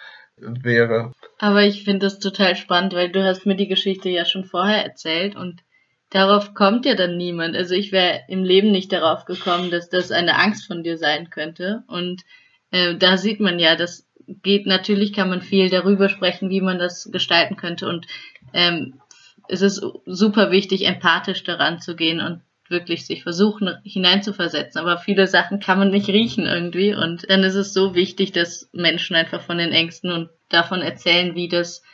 wäre. 0.42 1.12
Aber 1.38 1.62
ich 1.62 1.84
finde 1.84 2.06
das 2.06 2.18
total 2.18 2.56
spannend, 2.56 2.94
weil 2.94 3.10
du 3.10 3.24
hast 3.24 3.46
mir 3.46 3.56
die 3.56 3.68
Geschichte 3.68 4.08
ja 4.08 4.24
schon 4.24 4.44
vorher 4.44 4.84
erzählt 4.84 5.36
und 5.36 5.62
darauf 6.10 6.54
kommt 6.54 6.86
ja 6.86 6.94
dann 6.94 7.16
niemand. 7.16 7.56
Also 7.56 7.74
ich 7.74 7.92
wäre 7.92 8.20
im 8.28 8.44
Leben 8.44 8.70
nicht 8.70 8.92
darauf 8.92 9.24
gekommen, 9.24 9.70
dass 9.70 9.88
das 9.88 10.10
eine 10.10 10.38
Angst 10.38 10.66
von 10.66 10.82
dir 10.82 10.98
sein 10.98 11.30
könnte. 11.30 11.84
Und 11.86 12.22
äh, 12.70 12.96
da 12.96 13.16
sieht 13.16 13.40
man 13.40 13.58
ja, 13.58 13.76
das 13.76 14.06
geht 14.26 14.66
natürlich, 14.66 15.12
kann 15.12 15.30
man 15.30 15.42
viel 15.42 15.68
darüber 15.70 16.08
sprechen, 16.08 16.50
wie 16.50 16.60
man 16.60 16.78
das 16.78 17.10
gestalten 17.10 17.56
könnte. 17.56 17.88
Und 17.88 18.06
ähm, 18.52 19.00
es 19.48 19.62
ist 19.62 19.84
super 20.06 20.50
wichtig, 20.50 20.86
empathisch 20.86 21.42
daran 21.44 21.80
zu 21.80 21.96
gehen 21.96 22.20
und 22.20 22.40
wirklich 22.72 23.06
sich 23.06 23.22
versuchen 23.22 23.70
hineinzuversetzen. 23.84 24.80
Aber 24.80 24.98
viele 24.98 25.28
Sachen 25.28 25.60
kann 25.60 25.78
man 25.78 25.90
nicht 25.90 26.08
riechen 26.08 26.46
irgendwie. 26.46 26.92
Und 26.92 27.30
dann 27.30 27.44
ist 27.44 27.54
es 27.54 27.72
so 27.72 27.94
wichtig, 27.94 28.32
dass 28.32 28.68
Menschen 28.72 29.14
einfach 29.14 29.42
von 29.42 29.58
den 29.58 29.70
Ängsten 29.70 30.10
und 30.10 30.30
davon 30.48 30.82
erzählen, 30.82 31.36
wie 31.36 31.46
das, 31.46 31.84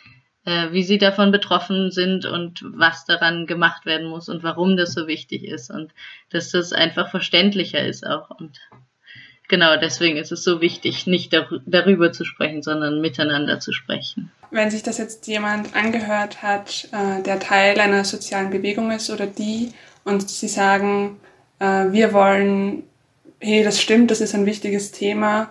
äh, 0.47 0.73
wie 0.73 0.83
sie 0.83 0.97
davon 0.97 1.31
betroffen 1.31 1.91
sind 1.91 2.25
und 2.25 2.63
was 2.65 3.05
daran 3.05 3.47
gemacht 3.47 3.85
werden 3.85 4.09
muss 4.09 4.31
und 4.31 4.43
warum 4.43 4.79
das 4.79 4.95
so 4.95 5.07
wichtig 5.07 5.45
ist 5.45 5.71
und 5.71 5.93
dass 6.31 6.51
das 6.51 6.73
einfach 6.73 7.11
verständlicher 7.11 7.85
ist 7.85 8.07
auch. 8.07 8.31
Und 8.31 8.59
genau 9.49 9.77
deswegen 9.77 10.17
ist 10.17 10.33
es 10.33 10.45
so 10.45 10.61
wichtig, 10.61 11.07
nicht 11.07 11.33
dar 11.33 11.49
darüber 11.67 12.13
zu 12.13 12.25
sprechen, 12.25 12.63
sondern 12.63 13.01
miteinander 13.01 13.61
zu 13.61 13.73
sprechen. 13.73 14.31
Wenn 14.51 14.71
sich 14.71 14.83
das 14.83 14.99
jetzt 14.99 15.27
jemand 15.27 15.75
angehört 15.75 16.43
hat, 16.43 16.89
äh, 16.93 17.23
der 17.23 17.39
Teil 17.39 17.79
einer 17.81 18.05
sozialen 18.05 18.51
Bewegung 18.51 18.91
ist 18.91 19.11
oder 19.11 19.27
die 19.27 19.73
und 20.09 20.29
sie 20.29 20.49
sagen, 20.49 21.21
äh, 21.59 21.93
wir 21.93 22.13
wollen, 22.13 22.85
hey, 23.41 23.63
das 23.63 23.81
stimmt, 23.81 24.11
das 24.11 24.21
ist 24.21 24.35
ein 24.35 24.47
wichtiges 24.47 24.93
Thema, 24.93 25.51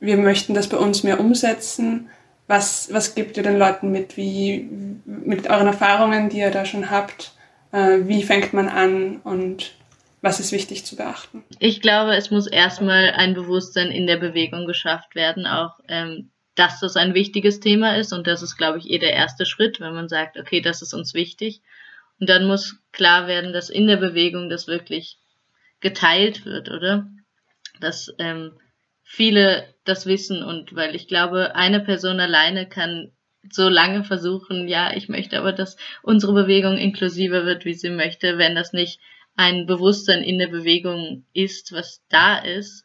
wir 0.00 0.16
möchten 0.16 0.54
das 0.54 0.68
bei 0.68 0.76
uns 0.76 1.02
mehr 1.02 1.18
umsetzen. 1.18 2.08
Was, 2.46 2.92
was 2.92 3.14
gebt 3.14 3.36
ihr 3.36 3.42
den 3.42 3.58
Leuten 3.58 3.90
mit? 3.90 4.16
Wie, 4.16 4.68
mit 5.04 5.50
euren 5.50 5.66
Erfahrungen, 5.66 6.28
die 6.28 6.38
ihr 6.38 6.50
da 6.50 6.64
schon 6.64 6.90
habt, 6.90 7.32
äh, 7.72 7.98
wie 8.02 8.22
fängt 8.22 8.52
man 8.52 8.68
an 8.68 9.16
und 9.24 9.74
was 10.20 10.40
ist 10.40 10.52
wichtig 10.52 10.84
zu 10.84 10.96
beachten? 10.96 11.44
Ich 11.58 11.80
glaube, 11.80 12.16
es 12.16 12.30
muss 12.30 12.46
erstmal 12.46 13.10
ein 13.10 13.34
Bewusstsein 13.34 13.90
in 13.90 14.06
der 14.06 14.16
Bewegung 14.16 14.66
geschafft 14.66 15.14
werden, 15.14 15.46
auch 15.46 15.78
ähm, 15.88 16.30
dass 16.54 16.80
das 16.80 16.96
ein 16.96 17.14
wichtiges 17.14 17.60
Thema 17.60 17.96
ist 17.96 18.12
und 18.12 18.26
das 18.26 18.42
ist, 18.42 18.56
glaube 18.56 18.78
ich, 18.78 18.90
eh 18.90 18.98
der 18.98 19.12
erste 19.12 19.46
Schritt, 19.46 19.78
wenn 19.80 19.94
man 19.94 20.08
sagt, 20.08 20.38
okay, 20.38 20.60
das 20.60 20.82
ist 20.82 20.92
uns 20.92 21.14
wichtig. 21.14 21.62
Und 22.20 22.28
dann 22.28 22.46
muss 22.46 22.76
klar 22.92 23.26
werden, 23.26 23.52
dass 23.52 23.70
in 23.70 23.86
der 23.86 23.96
Bewegung 23.96 24.48
das 24.48 24.66
wirklich 24.66 25.18
geteilt 25.80 26.44
wird, 26.44 26.70
oder? 26.70 27.08
Dass 27.80 28.12
ähm, 28.18 28.52
viele 29.02 29.72
das 29.84 30.06
wissen 30.06 30.42
und 30.42 30.74
weil 30.74 30.94
ich 30.94 31.08
glaube, 31.08 31.54
eine 31.54 31.80
Person 31.80 32.20
alleine 32.20 32.68
kann 32.68 33.12
so 33.50 33.68
lange 33.68 34.04
versuchen, 34.04 34.68
ja, 34.68 34.94
ich 34.94 35.08
möchte 35.08 35.38
aber, 35.38 35.52
dass 35.52 35.76
unsere 36.02 36.34
Bewegung 36.34 36.76
inklusiver 36.76 37.46
wird, 37.46 37.64
wie 37.64 37.74
sie 37.74 37.90
möchte, 37.90 38.36
wenn 38.36 38.54
das 38.54 38.72
nicht 38.72 39.00
ein 39.36 39.66
Bewusstsein 39.66 40.22
in 40.22 40.38
der 40.38 40.48
Bewegung 40.48 41.24
ist, 41.32 41.72
was 41.72 42.04
da 42.08 42.38
ist 42.38 42.84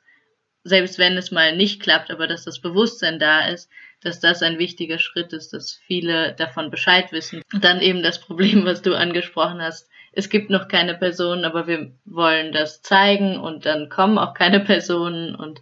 selbst 0.64 0.98
wenn 0.98 1.18
es 1.18 1.32
mal 1.32 1.56
nicht 1.56 1.82
klappt, 1.82 2.10
aber 2.10 2.28
dass 2.28 2.46
das 2.46 2.60
Bewusstsein 2.60 3.20
da 3.20 3.48
ist, 3.48 3.70
dass 4.06 4.20
das 4.20 4.42
ein 4.42 4.60
wichtiger 4.60 5.00
Schritt 5.00 5.34
ist, 5.34 5.54
dass 5.54 5.80
viele 5.88 6.34
davon 6.34 6.72
Bescheid 6.72 7.12
wissen. 7.12 7.42
Dann 7.54 7.82
eben 7.82 8.04
das 8.04 8.20
Problem, 8.20 8.66
was 8.66 8.82
du 8.82 8.96
angesprochen 8.96 9.62
hast. 9.62 9.90
Es 10.12 10.30
gibt 10.30 10.50
noch 10.50 10.68
keine 10.68 10.96
Personen, 10.96 11.44
aber 11.46 11.68
wir 11.68 11.92
wollen 12.06 12.52
das 12.52 12.82
zeigen 12.82 13.38
und 13.40 13.66
dann 13.66 13.90
kommen 13.90 14.18
auch 14.18 14.34
keine 14.34 14.60
Personen 14.60 15.36
und 15.36 15.60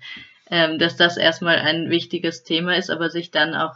ähm, 0.50 0.78
dass 0.78 0.98
das 0.98 1.16
erstmal 1.16 1.60
ein 1.60 1.90
wichtiges 1.90 2.44
Thema 2.44 2.76
ist, 2.76 2.90
aber 2.90 3.10
sich 3.10 3.32
dann 3.32 3.56
auch 3.56 3.76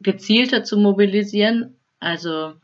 gezielter 0.00 0.64
zu 0.64 0.76
mobilisieren, 0.76 1.76
also 2.00 2.54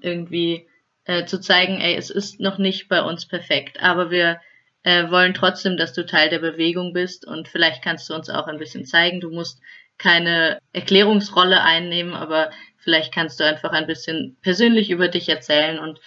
irgendwie 0.00 0.66
äh, 1.04 1.26
zu 1.26 1.40
zeigen, 1.40 1.80
ey, 1.80 1.94
es 1.94 2.08
ist 2.08 2.40
noch 2.40 2.56
nicht 2.56 2.88
bei 2.88 3.02
uns 3.02 3.26
perfekt, 3.26 3.82
aber 3.82 4.10
wir 4.10 4.40
äh, 4.84 5.10
wollen 5.10 5.34
trotzdem, 5.34 5.76
dass 5.76 5.92
du 5.92 6.06
Teil 6.06 6.30
der 6.30 6.38
Bewegung 6.38 6.92
bist 6.92 7.26
und 7.26 7.48
vielleicht 7.48 7.82
kannst 7.82 8.08
du 8.08 8.14
uns 8.14 8.30
auch 8.30 8.46
ein 8.46 8.58
bisschen 8.58 8.84
zeigen. 8.84 9.20
Du 9.20 9.30
musst 9.30 9.60
keine 9.98 10.58
Erklärungsrolle 10.72 11.62
einnehmen, 11.62 12.14
aber 12.14 12.50
vielleicht 12.78 13.14
kannst 13.14 13.38
du 13.40 13.44
einfach 13.44 13.70
ein 13.72 13.86
bisschen 13.86 14.36
persönlich 14.42 14.90
über 14.90 15.08
dich 15.08 15.28
erzählen 15.28 15.78
und 15.78 16.00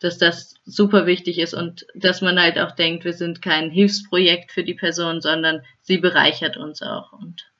dass 0.00 0.18
das 0.18 0.54
super 0.64 1.06
wichtig 1.06 1.38
ist 1.38 1.54
und 1.54 1.86
dass 1.94 2.22
man 2.22 2.40
halt 2.40 2.58
auch 2.58 2.72
denkt, 2.72 3.04
wir 3.04 3.12
sind 3.12 3.40
kein 3.40 3.70
Hilfsprojekt 3.70 4.50
für 4.50 4.64
die 4.64 4.74
Person, 4.74 5.20
sondern 5.20 5.62
sie 5.82 5.98
bereichert 5.98 6.56
uns 6.56 6.82
auch 6.82 7.12
und 7.12 7.52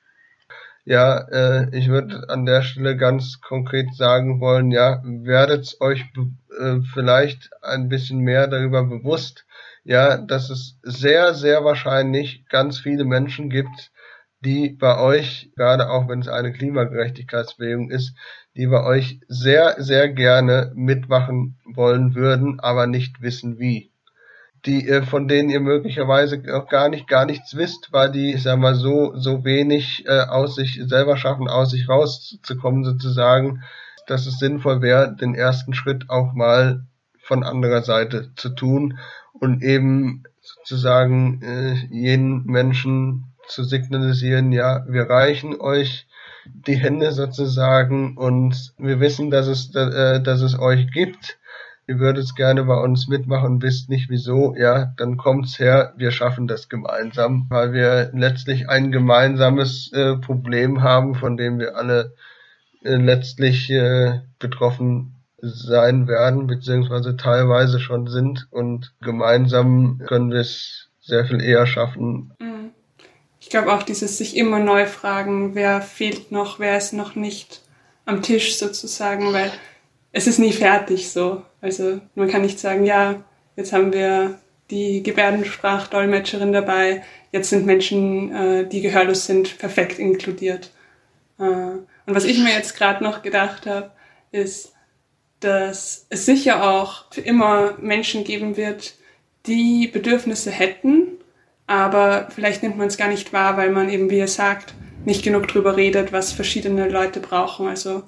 ja, 0.85 1.19
äh, 1.31 1.77
ich 1.77 1.87
würde 1.87 2.27
an 2.27 2.45
der 2.45 2.61
Stelle 2.61 2.97
ganz 2.97 3.39
konkret 3.39 3.95
sagen 3.95 4.41
wollen, 4.41 4.69
ja, 4.69 5.01
werdet 5.05 5.77
euch 5.79 6.03
äh, 6.59 6.79
vielleicht 6.93 7.51
ein 7.61 7.87
bisschen 7.87 8.19
mehr 8.19 8.47
darüber 8.47 8.83
bewusst, 8.83 9.45
ja, 9.85 10.17
dass 10.17 10.49
es 10.49 10.77
sehr, 10.83 11.35
sehr 11.35 11.63
wahrscheinlich 11.63 12.45
ganz 12.49 12.79
viele 12.79 13.05
Menschen 13.05 13.49
gibt, 13.49 13.92
die 14.43 14.69
bei 14.69 14.99
euch, 14.99 15.51
gerade 15.55 15.89
auch 15.89 16.07
wenn 16.07 16.19
es 16.19 16.27
eine 16.27 16.51
Klimagerechtigkeitsbewegung 16.51 17.89
ist, 17.89 18.15
die 18.55 18.67
bei 18.67 18.83
euch 18.83 19.19
sehr, 19.27 19.75
sehr 19.81 20.09
gerne 20.09 20.71
mitmachen 20.75 21.57
wollen 21.65 22.15
würden, 22.15 22.59
aber 22.59 22.87
nicht 22.87 23.21
wissen 23.21 23.59
wie. 23.59 23.91
Die, 24.65 24.87
äh, 24.87 25.03
von 25.03 25.27
denen 25.27 25.49
ihr 25.49 25.59
möglicherweise 25.59 26.41
auch 26.53 26.69
gar 26.69 26.87
nicht, 26.87 27.07
gar 27.07 27.25
nichts 27.25 27.55
wisst, 27.57 27.91
weil 27.91 28.11
die, 28.11 28.33
ich 28.33 28.43
sag 28.43 28.59
mal, 28.59 28.75
so, 28.75 29.13
so 29.15 29.43
wenig 29.43 30.05
äh, 30.07 30.21
aus 30.21 30.55
sich 30.55 30.79
selber 30.85 31.17
schaffen, 31.17 31.49
aus 31.49 31.71
sich 31.71 31.89
rauszukommen 31.89 32.85
sozusagen, 32.85 33.63
dass 34.07 34.25
es 34.25 34.37
sinnvoll 34.37 34.81
wäre, 34.81 35.15
den 35.15 35.35
ersten 35.35 35.73
Schritt 35.73 36.09
auch 36.09 36.33
mal 36.33 36.85
von 37.19 37.43
anderer 37.43 37.81
Seite 37.81 38.31
zu 38.35 38.49
tun 38.49 38.99
und 39.33 39.63
eben 39.63 40.23
sozusagen 40.41 41.41
äh, 41.41 41.73
jenen 41.89 42.45
Menschen 42.45 43.32
zu 43.47 43.63
signalisieren, 43.63 44.51
ja, 44.51 44.85
wir 44.87 45.09
reichen 45.09 45.59
euch 45.59 46.07
die 46.45 46.75
Hände 46.75 47.11
sozusagen 47.11 48.17
und 48.17 48.73
wir 48.77 48.99
wissen, 48.99 49.29
dass 49.31 49.47
es, 49.47 49.73
äh, 49.75 50.21
dass 50.21 50.41
es 50.41 50.57
euch 50.59 50.91
gibt. 50.91 51.37
Ihr 51.85 51.99
würdet 51.99 52.35
gerne 52.35 52.63
bei 52.63 52.77
uns 52.77 53.09
mitmachen, 53.09 53.61
wisst 53.61 53.89
nicht 53.89 54.09
wieso, 54.09 54.55
ja, 54.55 54.93
dann 54.97 55.17
kommt's 55.17 55.59
her, 55.59 55.93
wir 55.97 56.11
schaffen 56.11 56.47
das 56.47 56.69
gemeinsam, 56.69 57.47
weil 57.49 57.73
wir 57.73 58.09
letztlich 58.13 58.69
ein 58.69 58.91
gemeinsames 58.91 59.91
äh, 59.91 60.15
Problem 60.15 60.81
haben, 60.81 61.15
von 61.15 61.35
dem 61.35 61.59
wir 61.59 61.75
alle 61.75 62.13
äh, 62.83 62.95
letztlich 62.95 63.69
äh, 63.69 64.21
betroffen 64.39 65.15
sein 65.41 66.07
werden, 66.07 66.47
beziehungsweise 66.47 67.17
teilweise 67.17 67.81
schon 67.81 68.07
sind 68.07 68.47
und 68.49 68.93
gemeinsam 69.01 70.01
können 70.07 70.31
wir 70.31 70.39
es 70.39 70.89
sehr 71.01 71.25
viel 71.25 71.41
eher 71.41 71.65
schaffen. 71.65 72.31
Mhm. 72.39 72.52
Ich 73.43 73.49
glaube 73.49 73.73
auch 73.73 73.83
dieses 73.83 74.17
sich 74.17 74.37
immer 74.37 74.59
neu 74.59 74.85
fragen, 74.85 75.53
wer 75.53 75.81
fehlt 75.81 76.31
noch, 76.31 76.59
wer 76.59 76.77
ist 76.77 76.93
noch 76.93 77.15
nicht 77.15 77.61
am 78.05 78.21
Tisch 78.21 78.57
sozusagen, 78.57 79.33
weil 79.33 79.51
es 80.13 80.27
ist 80.27 80.39
nie 80.39 80.53
fertig 80.53 81.11
so. 81.11 81.43
Also 81.59 81.99
man 82.15 82.29
kann 82.29 82.41
nicht 82.41 82.57
sagen, 82.57 82.85
ja, 82.85 83.21
jetzt 83.57 83.73
haben 83.73 83.91
wir 83.91 84.39
die 84.71 85.03
Gebärdensprachdolmetscherin 85.03 86.53
dabei, 86.53 87.03
jetzt 87.33 87.49
sind 87.49 87.65
Menschen, 87.65 88.33
äh, 88.33 88.65
die 88.65 88.79
gehörlos 88.79 89.25
sind, 89.25 89.57
perfekt 89.57 89.99
inkludiert. 89.99 90.71
Äh, 91.37 91.43
und 91.43 92.15
was 92.15 92.23
ich 92.23 92.39
mir 92.39 92.53
jetzt 92.53 92.77
gerade 92.77 93.03
noch 93.03 93.23
gedacht 93.23 93.65
habe, 93.65 93.91
ist, 94.31 94.71
dass 95.41 96.05
es 96.07 96.25
sicher 96.25 96.63
auch 96.63 97.11
für 97.11 97.21
immer 97.21 97.77
Menschen 97.77 98.23
geben 98.23 98.55
wird, 98.55 98.93
die 99.47 99.89
Bedürfnisse 99.89 100.49
hätten, 100.49 101.19
aber 101.73 102.27
vielleicht 102.29 102.61
nimmt 102.61 102.77
man 102.77 102.87
es 102.87 102.97
gar 102.97 103.07
nicht 103.07 103.33
wahr, 103.33 103.57
weil 103.57 103.71
man 103.71 103.89
eben, 103.89 104.11
wie 104.11 104.19
ihr 104.19 104.27
sagt, 104.27 104.75
nicht 105.05 105.23
genug 105.23 105.47
drüber 105.47 105.75
redet, 105.75 106.13
was 106.13 106.31
verschiedene 106.31 106.87
Leute 106.87 107.19
brauchen. 107.19 107.67
Also 107.67 108.03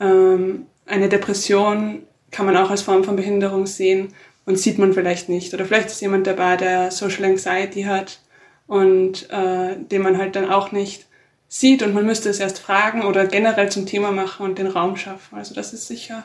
ähm, 0.00 0.64
eine 0.86 1.10
Depression 1.10 2.04
kann 2.30 2.46
man 2.46 2.56
auch 2.56 2.70
als 2.70 2.80
Form 2.80 3.04
von 3.04 3.16
Behinderung 3.16 3.66
sehen 3.66 4.14
und 4.46 4.58
sieht 4.58 4.78
man 4.78 4.94
vielleicht 4.94 5.28
nicht. 5.28 5.52
Oder 5.52 5.66
vielleicht 5.66 5.88
ist 5.88 6.00
jemand 6.00 6.26
dabei, 6.26 6.56
der 6.56 6.90
Social 6.90 7.26
Anxiety 7.26 7.82
hat 7.82 8.20
und 8.66 9.28
äh, 9.30 9.76
den 9.76 10.00
man 10.00 10.16
halt 10.16 10.34
dann 10.34 10.50
auch 10.50 10.72
nicht 10.72 11.06
sieht 11.48 11.82
und 11.82 11.92
man 11.92 12.06
müsste 12.06 12.30
es 12.30 12.40
erst 12.40 12.60
fragen 12.60 13.02
oder 13.02 13.26
generell 13.26 13.70
zum 13.70 13.84
Thema 13.84 14.10
machen 14.10 14.46
und 14.46 14.58
den 14.58 14.68
Raum 14.68 14.96
schaffen. 14.96 15.36
Also 15.36 15.54
das 15.54 15.74
ist 15.74 15.86
sicher 15.86 16.24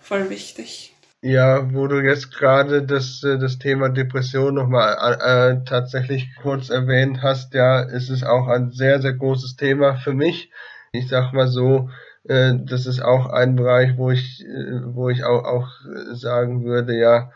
voll 0.00 0.30
wichtig. 0.30 0.95
Ja, 1.22 1.72
wo 1.74 1.86
du 1.88 2.00
jetzt 2.00 2.30
gerade 2.32 2.82
das, 2.82 3.22
äh, 3.22 3.38
das 3.38 3.58
Thema 3.58 3.88
Depression 3.88 4.54
nochmal 4.54 4.96
äh, 5.20 5.50
äh, 5.52 5.64
tatsächlich 5.64 6.28
kurz 6.40 6.70
erwähnt 6.70 7.22
hast, 7.22 7.52
ja, 7.54 7.80
ist 7.80 8.10
es 8.10 8.22
auch 8.22 8.46
ein 8.48 8.70
sehr, 8.70 9.00
sehr 9.02 9.14
großes 9.14 9.56
Thema 9.56 9.96
für 9.96 10.12
mich. 10.14 10.50
Ich 10.92 11.08
sag 11.08 11.32
mal 11.32 11.48
so, 11.48 11.90
äh, 12.24 12.52
das 12.64 12.86
ist 12.86 13.00
auch 13.02 13.26
ein 13.30 13.56
Bereich, 13.56 13.96
wo 13.96 14.10
ich, 14.10 14.44
äh, 14.44 14.80
wo 14.94 15.08
ich 15.08 15.24
auch, 15.24 15.44
auch 15.44 15.68
sagen 16.12 16.64
würde, 16.64 16.96
ja, 16.98 17.30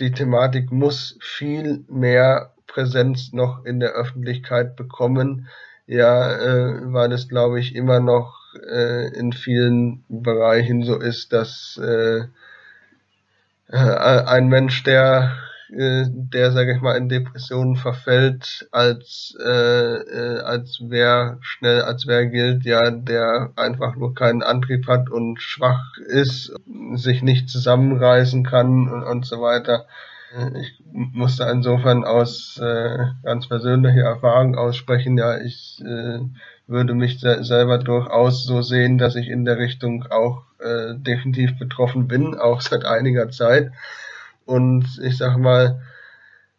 die 0.00 0.12
Thematik 0.12 0.72
muss 0.72 1.16
viel 1.20 1.84
mehr 1.88 2.52
Präsenz 2.66 3.32
noch 3.32 3.64
in 3.64 3.78
der 3.80 3.90
Öffentlichkeit 3.92 4.74
bekommen, 4.76 5.48
ja, 5.86 6.32
äh, 6.34 6.92
weil 6.92 7.12
es 7.12 7.28
glaube 7.28 7.60
ich 7.60 7.74
immer 7.74 8.00
noch 8.00 8.36
äh, 8.68 9.08
in 9.16 9.32
vielen 9.32 10.04
Bereichen 10.08 10.82
so 10.84 10.96
ist, 10.98 11.32
dass 11.32 11.78
äh, 11.82 12.24
ein 13.70 14.48
Mensch, 14.48 14.82
der 14.82 15.32
äh, 15.70 16.06
der, 16.08 16.52
sage 16.52 16.74
ich 16.74 16.80
mal, 16.80 16.96
in 16.96 17.10
Depressionen 17.10 17.76
verfällt, 17.76 18.66
als 18.72 19.36
äh, 19.38 19.96
äh, 19.96 20.40
als 20.40 20.80
wer 20.82 21.38
schnell, 21.42 21.82
als 21.82 22.06
wer 22.06 22.26
gilt, 22.26 22.64
ja, 22.64 22.90
der 22.90 23.52
einfach 23.56 23.94
nur 23.96 24.14
keinen 24.14 24.42
Antrieb 24.42 24.86
hat 24.86 25.10
und 25.10 25.42
schwach 25.42 25.98
ist, 26.06 26.54
sich 26.94 27.22
nicht 27.22 27.50
zusammenreißen 27.50 28.44
kann 28.44 28.88
und, 28.88 29.02
und 29.02 29.26
so 29.26 29.42
weiter. 29.42 29.86
Äh, 30.34 30.58
ich 30.58 30.80
musste 30.90 31.44
insofern 31.44 32.04
aus 32.04 32.58
äh, 32.62 33.04
ganz 33.22 33.46
persönlicher 33.46 34.06
Erfahrung 34.06 34.56
aussprechen, 34.56 35.18
ja, 35.18 35.38
ich 35.38 35.82
äh, 35.84 36.20
würde 36.68 36.94
mich 36.94 37.18
selber 37.20 37.78
durchaus 37.78 38.44
so 38.44 38.62
sehen, 38.62 38.98
dass 38.98 39.16
ich 39.16 39.28
in 39.28 39.44
der 39.44 39.58
Richtung 39.58 40.04
auch 40.10 40.42
äh, 40.60 40.94
definitiv 40.94 41.58
betroffen 41.58 42.08
bin, 42.08 42.34
auch 42.34 42.60
seit 42.60 42.84
einiger 42.84 43.30
Zeit. 43.30 43.72
Und 44.44 44.86
ich 45.02 45.16
sage 45.16 45.38
mal, 45.38 45.82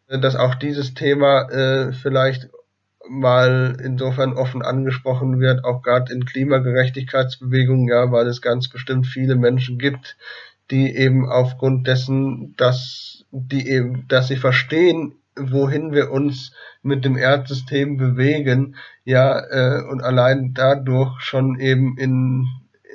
dass 0.08 0.34
auch 0.34 0.56
dieses 0.56 0.94
Thema 0.94 1.48
äh, 1.50 1.92
vielleicht 1.92 2.48
mal 3.08 3.76
insofern 3.82 4.34
offen 4.34 4.62
angesprochen 4.62 5.40
wird, 5.40 5.64
auch 5.64 5.82
gerade 5.82 6.12
in 6.12 6.24
Klimagerechtigkeitsbewegungen, 6.24 7.88
ja, 7.88 8.10
weil 8.12 8.26
es 8.26 8.42
ganz 8.42 8.68
bestimmt 8.68 9.06
viele 9.06 9.36
Menschen 9.36 9.78
gibt, 9.78 10.16
die 10.70 10.94
eben 10.94 11.28
aufgrund 11.28 11.86
dessen, 11.86 12.54
dass 12.56 13.24
die 13.30 13.68
eben, 13.68 14.06
dass 14.08 14.28
sie 14.28 14.36
verstehen, 14.36 15.14
wohin 15.40 15.92
wir 15.92 16.10
uns 16.10 16.52
mit 16.82 17.04
dem 17.04 17.16
Erdsystem 17.16 17.96
bewegen, 17.96 18.76
ja, 19.04 19.38
äh, 19.38 19.82
und 19.84 20.02
allein 20.02 20.54
dadurch 20.54 21.20
schon 21.20 21.58
eben 21.58 21.96
in, 21.98 22.46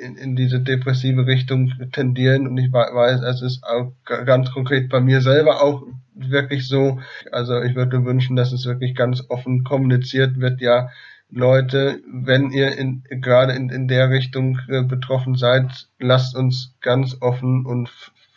in, 0.02 0.16
in 0.16 0.36
diese 0.36 0.60
depressive 0.60 1.26
Richtung 1.26 1.72
tendieren. 1.92 2.48
Und 2.48 2.58
ich 2.58 2.72
weiß, 2.72 3.22
es 3.22 3.42
ist 3.42 3.64
auch 3.64 3.94
ganz 4.06 4.52
konkret 4.52 4.90
bei 4.90 5.00
mir 5.00 5.22
selber 5.22 5.62
auch 5.62 5.84
wirklich 6.14 6.68
so. 6.68 7.00
Also 7.32 7.62
ich 7.62 7.76
würde 7.76 8.06
wünschen, 8.06 8.36
dass 8.36 8.52
es 8.52 8.66
wirklich 8.66 8.96
ganz 8.96 9.24
offen 9.30 9.64
kommuniziert 9.64 10.40
wird, 10.40 10.62
ja, 10.62 10.90
Leute, 11.32 12.02
wenn 12.08 12.52
ihr 12.52 12.78
in, 12.78 13.04
gerade 13.10 13.54
in, 13.54 13.70
in 13.70 13.88
der 13.88 14.10
Richtung 14.10 14.60
äh, 14.70 14.84
betroffen 14.84 15.36
seid, 15.36 15.90
lasst 16.00 16.36
uns 16.36 16.76
ganz 16.82 17.18
offen 17.20 17.66
und 17.66 17.90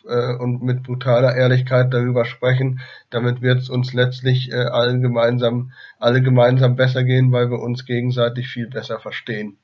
äh, 0.06 0.34
und 0.36 0.62
mit 0.62 0.82
brutaler 0.82 1.34
Ehrlichkeit 1.34 1.92
darüber 1.92 2.24
sprechen. 2.24 2.80
Damit 3.10 3.42
wird 3.42 3.58
es 3.58 3.70
uns 3.70 3.92
letztlich 3.92 4.50
äh, 4.50 4.56
allen 4.56 5.00
gemeinsam, 5.00 5.72
alle 5.98 6.22
gemeinsam 6.22 6.76
besser 6.76 7.04
gehen, 7.04 7.32
weil 7.32 7.50
wir 7.50 7.60
uns 7.60 7.84
gegenseitig 7.84 8.48
viel 8.48 8.68
besser 8.68 8.98
verstehen. 8.98 9.58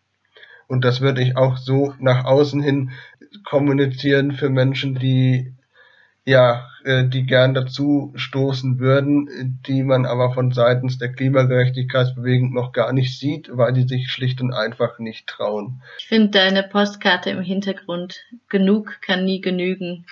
Und 0.67 0.85
das 0.85 1.01
würde 1.01 1.23
ich 1.23 1.37
auch 1.37 1.57
so 1.57 1.95
nach 1.99 2.25
außen 2.25 2.63
hin 2.63 2.91
kommunizieren 3.45 4.33
für 4.33 4.49
Menschen, 4.49 4.95
die 4.95 5.55
ja, 6.27 6.71
äh, 6.85 7.05
die 7.05 7.27
gern 7.27 7.55
dazu 7.55 8.13
stoßen 8.17 8.79
würden, 8.79 9.61
die 9.67 9.83
man 9.83 10.07
aber 10.07 10.33
von 10.33 10.53
seitens 10.53 10.99
der 10.99 11.13
Klimagerechtigkeitsbewegung 11.13 12.53
noch 12.53 12.73
gar 12.73 12.93
nicht 12.93 13.19
sieht, 13.19 13.51
weil 13.53 13.73
die 13.75 13.87
sich 13.87 14.11
schlicht 14.11 14.41
und 14.41 14.53
einfach 14.53 14.99
nicht 14.99 15.27
trauen. 15.27 15.83
Ich 15.99 16.07
finde 16.07 16.31
deine 16.31 16.63
Postkarte 16.63 17.31
im 17.31 17.43
Hintergrund 17.43 18.25
genug 18.49 19.01
kann 19.03 19.25
nie 19.25 19.41
genügen. 19.41 20.07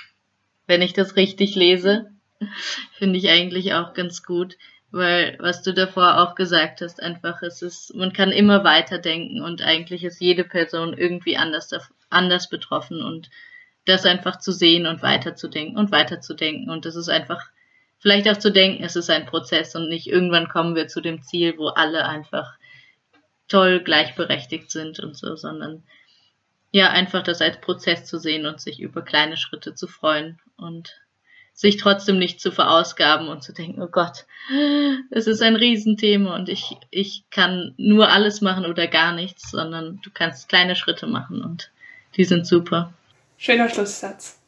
Wenn 0.66 0.82
ich 0.82 0.92
das 0.92 1.16
richtig 1.16 1.54
lese, 1.54 2.10
finde 2.92 3.18
ich 3.18 3.28
eigentlich 3.30 3.74
auch 3.74 3.94
ganz 3.94 4.22
gut, 4.22 4.56
weil 4.90 5.36
was 5.40 5.62
du 5.62 5.72
davor 5.72 6.20
auch 6.20 6.34
gesagt 6.34 6.82
hast, 6.82 7.02
einfach 7.02 7.42
es 7.42 7.62
ist, 7.62 7.94
man 7.94 8.12
kann 8.12 8.30
immer 8.30 8.62
weiterdenken 8.62 9.42
und 9.42 9.62
eigentlich 9.62 10.04
ist 10.04 10.20
jede 10.20 10.44
Person 10.44 10.92
irgendwie 10.96 11.36
anders, 11.36 11.70
anders 12.10 12.48
betroffen 12.50 13.02
und 13.02 13.30
das 13.86 14.04
einfach 14.04 14.38
zu 14.38 14.52
sehen 14.52 14.86
und 14.86 15.02
weiterzudenken 15.02 15.76
und 15.76 15.90
weiterzudenken. 15.90 16.70
Und 16.70 16.84
das 16.84 16.94
ist 16.94 17.08
einfach, 17.08 17.40
vielleicht 17.98 18.28
auch 18.28 18.36
zu 18.36 18.52
denken, 18.52 18.84
es 18.84 18.96
ist 18.96 19.10
ein 19.10 19.26
Prozess 19.26 19.74
und 19.74 19.88
nicht 19.88 20.06
irgendwann 20.06 20.48
kommen 20.48 20.76
wir 20.76 20.88
zu 20.88 21.00
dem 21.00 21.22
Ziel, 21.22 21.56
wo 21.56 21.68
alle 21.68 22.06
einfach 22.06 22.52
toll 23.48 23.80
gleichberechtigt 23.80 24.70
sind 24.70 25.00
und 25.00 25.16
so, 25.16 25.36
sondern 25.36 25.82
ja, 26.70 26.90
einfach 26.90 27.22
das 27.22 27.42
als 27.42 27.60
Prozess 27.60 28.06
zu 28.06 28.18
sehen 28.18 28.46
und 28.46 28.60
sich 28.60 28.80
über 28.80 29.02
kleine 29.02 29.36
Schritte 29.36 29.74
zu 29.74 29.86
freuen 29.86 30.38
und 30.62 31.00
sich 31.54 31.76
trotzdem 31.76 32.18
nicht 32.18 32.40
zu 32.40 32.50
verausgaben 32.50 33.28
und 33.28 33.42
zu 33.42 33.52
denken, 33.52 33.82
oh 33.82 33.88
Gott, 33.88 34.26
es 35.10 35.26
ist 35.26 35.42
ein 35.42 35.56
Riesenthema 35.56 36.34
und 36.34 36.48
ich, 36.48 36.76
ich 36.90 37.24
kann 37.30 37.74
nur 37.76 38.10
alles 38.10 38.40
machen 38.40 38.66
oder 38.66 38.86
gar 38.86 39.14
nichts, 39.14 39.50
sondern 39.50 40.00
du 40.02 40.10
kannst 40.12 40.48
kleine 40.48 40.76
Schritte 40.76 41.06
machen 41.06 41.42
und 41.42 41.70
die 42.16 42.24
sind 42.24 42.46
super. 42.46 42.92
Schöner 43.38 43.68
Schlusssatz. 43.68 44.38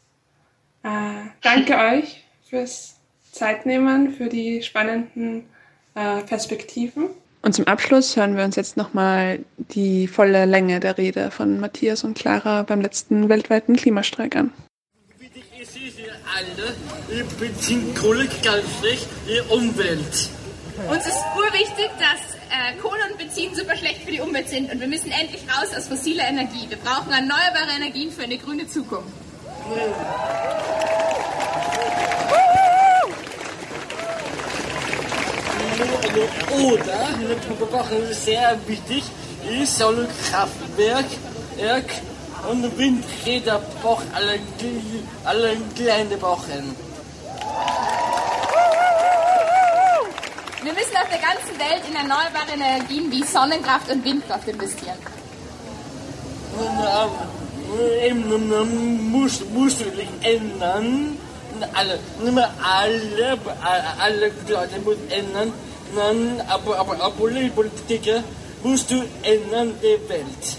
Äh, 0.82 1.28
danke 1.42 1.76
euch 1.76 2.24
fürs 2.48 3.00
Zeitnehmen, 3.32 4.10
für 4.12 4.28
die 4.28 4.62
spannenden 4.62 5.46
äh, 5.94 6.22
Perspektiven. 6.22 7.10
Und 7.42 7.54
zum 7.54 7.66
Abschluss 7.66 8.16
hören 8.16 8.36
wir 8.36 8.44
uns 8.44 8.56
jetzt 8.56 8.76
nochmal 8.76 9.44
die 9.56 10.08
volle 10.08 10.46
Länge 10.46 10.80
der 10.80 10.96
Rede 10.96 11.30
von 11.30 11.60
Matthias 11.60 12.02
und 12.02 12.16
Clara 12.16 12.62
beim 12.62 12.80
letzten 12.80 13.28
weltweiten 13.28 13.76
Klimastreik 13.76 14.36
an. 14.36 14.52
Alle, 16.36 16.74
ich 17.08 17.24
beziehen 17.36 17.94
Kohle 17.94 18.26
ganz 18.42 18.64
schlecht, 18.80 19.06
die 19.28 19.40
Umwelt. 19.52 20.30
Uns 20.90 21.06
ist 21.06 21.18
urwichtig, 21.36 21.90
dass 22.00 22.34
äh, 22.50 22.76
Kohle 22.82 22.98
und 23.08 23.18
Benzin 23.18 23.54
super 23.54 23.76
schlecht 23.76 24.02
für 24.02 24.10
die 24.10 24.20
Umwelt 24.20 24.48
sind 24.48 24.72
und 24.72 24.80
wir 24.80 24.88
müssen 24.88 25.12
endlich 25.12 25.42
raus 25.42 25.68
aus 25.76 25.86
fossiler 25.86 26.24
Energie. 26.26 26.68
Wir 26.68 26.78
brauchen 26.78 27.12
erneuerbare 27.12 27.70
Energien 27.76 28.10
für 28.10 28.24
eine 28.24 28.36
grüne 28.36 28.66
Zukunft. 28.66 29.12
Oder, 36.50 37.08
wir 37.20 37.66
brauchen 37.66 38.12
sehr 38.12 38.58
wichtig, 38.66 39.04
ist 39.60 39.78
so 39.78 39.88
ein 39.88 40.08
Kraftwerk 40.30 41.86
und 42.50 42.78
Windräder 42.78 43.60
braucht 43.82 44.04
alle, 44.14 44.38
alle 45.24 45.56
kleine 45.74 46.20
Wochen. 46.22 46.76
Wir 50.62 50.72
müssen 50.72 50.96
auf 50.96 51.08
der 51.10 51.18
ganzen 51.18 51.58
Welt 51.58 51.82
in 51.88 51.94
erneuerbare 51.96 52.52
Energien 52.54 53.10
wie 53.10 53.22
Sonnenkraft 53.22 53.90
und 53.90 54.04
Windkraft 54.04 54.48
investieren. 54.48 54.98
Eben 58.02 59.10
muss, 59.10 59.40
muss 59.52 59.78
sich 59.78 60.08
ändern. 60.22 61.18
Alle, 61.72 61.98
nicht 62.22 62.34
mehr 62.34 62.50
alle, 62.62 63.38
alle 64.00 64.32
Leute 64.48 64.78
müssen 64.84 65.10
ändern. 65.10 65.52
Dann, 65.94 66.40
aber, 66.48 66.78
aber, 66.78 67.00
aber 67.00 67.10
Politiker 67.10 68.24
musst 68.62 68.90
du 68.90 69.04
ändern 69.22 69.74
die 69.82 70.08
Welt. 70.08 70.58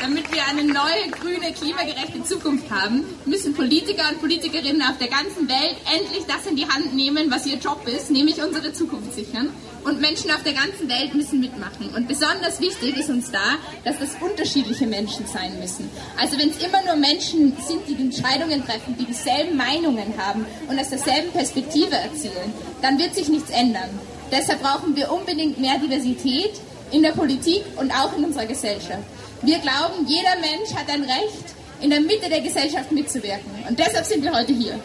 Damit 0.00 0.32
wir 0.32 0.42
eine 0.46 0.69
neue, 0.84 1.10
grüne, 1.10 1.52
klimagerechte 1.52 2.22
Zukunft 2.24 2.70
haben, 2.70 3.04
müssen 3.26 3.54
Politiker 3.54 4.08
und 4.10 4.20
Politikerinnen 4.20 4.82
auf 4.82 4.98
der 4.98 5.08
ganzen 5.08 5.48
Welt 5.48 5.76
endlich 5.94 6.24
das 6.26 6.46
in 6.46 6.56
die 6.56 6.66
Hand 6.66 6.94
nehmen, 6.94 7.30
was 7.30 7.46
ihr 7.46 7.56
Job 7.56 7.86
ist, 7.86 8.10
nämlich 8.10 8.42
unsere 8.42 8.72
Zukunft 8.72 9.14
sichern. 9.14 9.50
Und 9.84 10.00
Menschen 10.00 10.30
auf 10.30 10.42
der 10.42 10.52
ganzen 10.52 10.88
Welt 10.88 11.14
müssen 11.14 11.40
mitmachen. 11.40 11.88
Und 11.94 12.06
besonders 12.06 12.60
wichtig 12.60 12.96
ist 12.98 13.08
uns 13.08 13.30
da, 13.30 13.56
dass 13.84 13.98
das 13.98 14.10
unterschiedliche 14.20 14.86
Menschen 14.86 15.26
sein 15.26 15.58
müssen. 15.58 15.88
Also 16.18 16.38
wenn 16.38 16.50
es 16.50 16.62
immer 16.62 16.82
nur 16.84 16.96
Menschen 16.96 17.56
sind, 17.66 17.88
die 17.88 18.00
Entscheidungen 18.00 18.64
treffen, 18.64 18.96
die 18.98 19.06
dieselben 19.06 19.56
Meinungen 19.56 20.12
haben 20.18 20.44
und 20.68 20.78
aus 20.78 20.90
derselben 20.90 21.30
Perspektive 21.32 21.96
erzählen, 21.96 22.52
dann 22.82 22.98
wird 22.98 23.14
sich 23.14 23.28
nichts 23.28 23.50
ändern. 23.50 23.88
Deshalb 24.30 24.62
brauchen 24.62 24.94
wir 24.96 25.10
unbedingt 25.10 25.58
mehr 25.58 25.78
Diversität 25.78 26.52
in 26.90 27.02
der 27.02 27.12
Politik 27.12 27.64
und 27.76 27.90
auch 27.90 28.16
in 28.16 28.24
unserer 28.24 28.46
Gesellschaft. 28.46 29.04
Wir 29.42 29.58
glauben, 29.58 30.06
jeder 30.06 30.36
Mensch 30.40 30.74
hat 30.74 30.88
ein 30.90 31.02
Recht, 31.02 31.54
in 31.80 31.90
der 31.90 32.00
Mitte 32.00 32.28
der 32.28 32.40
Gesellschaft 32.40 32.92
mitzuwirken. 32.92 33.50
Und 33.68 33.78
deshalb 33.78 34.04
sind 34.04 34.22
wir 34.22 34.32
heute 34.32 34.52
hier. 34.52 34.78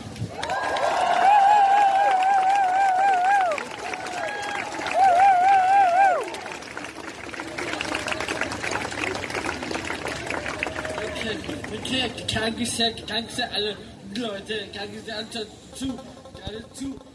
Danke 12.33 12.65
sehr, 12.65 12.91
danke 13.07 13.33
sehr 13.33 13.51
alle 13.51 13.75
Leute, 14.15 14.67
danke 14.73 15.01
sehr 15.01 15.31
zu, 15.31 15.45
zu 15.73 15.87
hören. 16.85 17.14